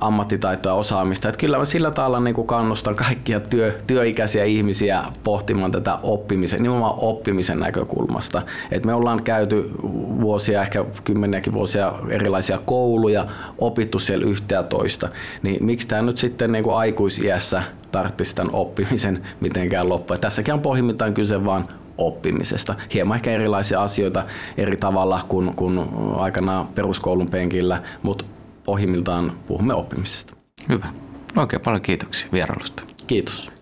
ammattitaitoa 0.00 0.72
ja 0.72 0.76
osaamista. 0.76 1.28
Että 1.28 1.38
kyllä 1.38 1.58
mä 1.58 1.64
sillä 1.64 1.90
tavalla 1.90 2.20
niin 2.20 2.34
kuin 2.34 2.46
kannustan 2.46 2.94
kaikkia 2.94 3.40
työ, 3.40 3.78
työikäisiä 3.86 4.44
ihmisiä 4.44 5.04
pohtimaan 5.22 5.72
tätä 5.72 5.98
oppimisen, 6.02 6.62
nimenomaan 6.62 6.94
oppimisen 6.96 7.60
näkökulmasta. 7.60 8.42
Et 8.70 8.84
me 8.84 8.94
ollaan 8.94 9.22
käyty 9.22 9.70
vuosia, 10.20 10.62
ehkä 10.62 10.84
kymmeniäkin 11.04 11.52
vuosia 11.52 11.92
erilaisia 12.08 12.58
kouluja, 12.64 13.26
opittu 13.58 13.98
siellä 13.98 14.26
yhtä 14.26 14.54
ja 14.54 14.62
toista. 14.62 15.08
Niin 15.42 15.64
miksi 15.64 15.88
tämä 15.88 16.02
nyt 16.02 16.16
sitten 16.16 16.52
niin 16.52 16.64
kuin 16.64 16.76
aikuisiässä 16.76 17.62
tarvitsisi 17.92 18.36
tämän 18.36 18.54
oppimisen 18.54 19.26
mitenkään 19.40 19.88
loppua. 19.88 20.18
Tässäkin 20.18 20.54
on 20.54 20.60
pohjimmiltaan 20.60 21.14
kyse 21.14 21.44
vain 21.44 21.64
oppimisesta. 21.98 22.74
Hieman 22.94 23.16
ehkä 23.16 23.30
erilaisia 23.30 23.82
asioita 23.82 24.24
eri 24.56 24.76
tavalla 24.76 25.20
kuin, 25.28 25.54
kuin 25.54 25.80
aikanaan 26.16 26.66
peruskoulun 26.66 27.30
penkillä, 27.30 27.82
mutta 28.02 28.24
pohjimmiltaan 28.70 29.32
puhumme 29.46 29.74
oppimisesta. 29.74 30.36
Hyvä. 30.68 30.86
Oikein 31.36 31.62
paljon 31.62 31.82
kiitoksia 31.82 32.28
vierailusta. 32.32 32.82
Kiitos. 33.06 33.52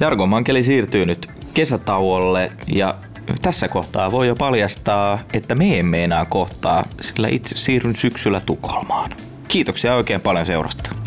Jargo 0.00 0.26
Mankeli 0.26 0.64
siirtyy 0.64 1.06
nyt 1.06 1.30
kesätauolle 1.54 2.52
ja 2.74 2.94
tässä 3.42 3.68
kohtaa 3.68 4.12
voi 4.12 4.26
jo 4.26 4.36
paljastaa, 4.36 5.18
että 5.32 5.54
me 5.54 5.78
emme 5.78 6.04
enää 6.04 6.24
kohtaa, 6.24 6.84
sillä 7.00 7.28
itse 7.28 7.56
siirryn 7.56 7.94
syksyllä 7.94 8.40
Tukholmaan. 8.40 9.10
Kiitoksia 9.48 9.94
oikein 9.94 10.20
paljon 10.20 10.46
seurasta. 10.46 10.99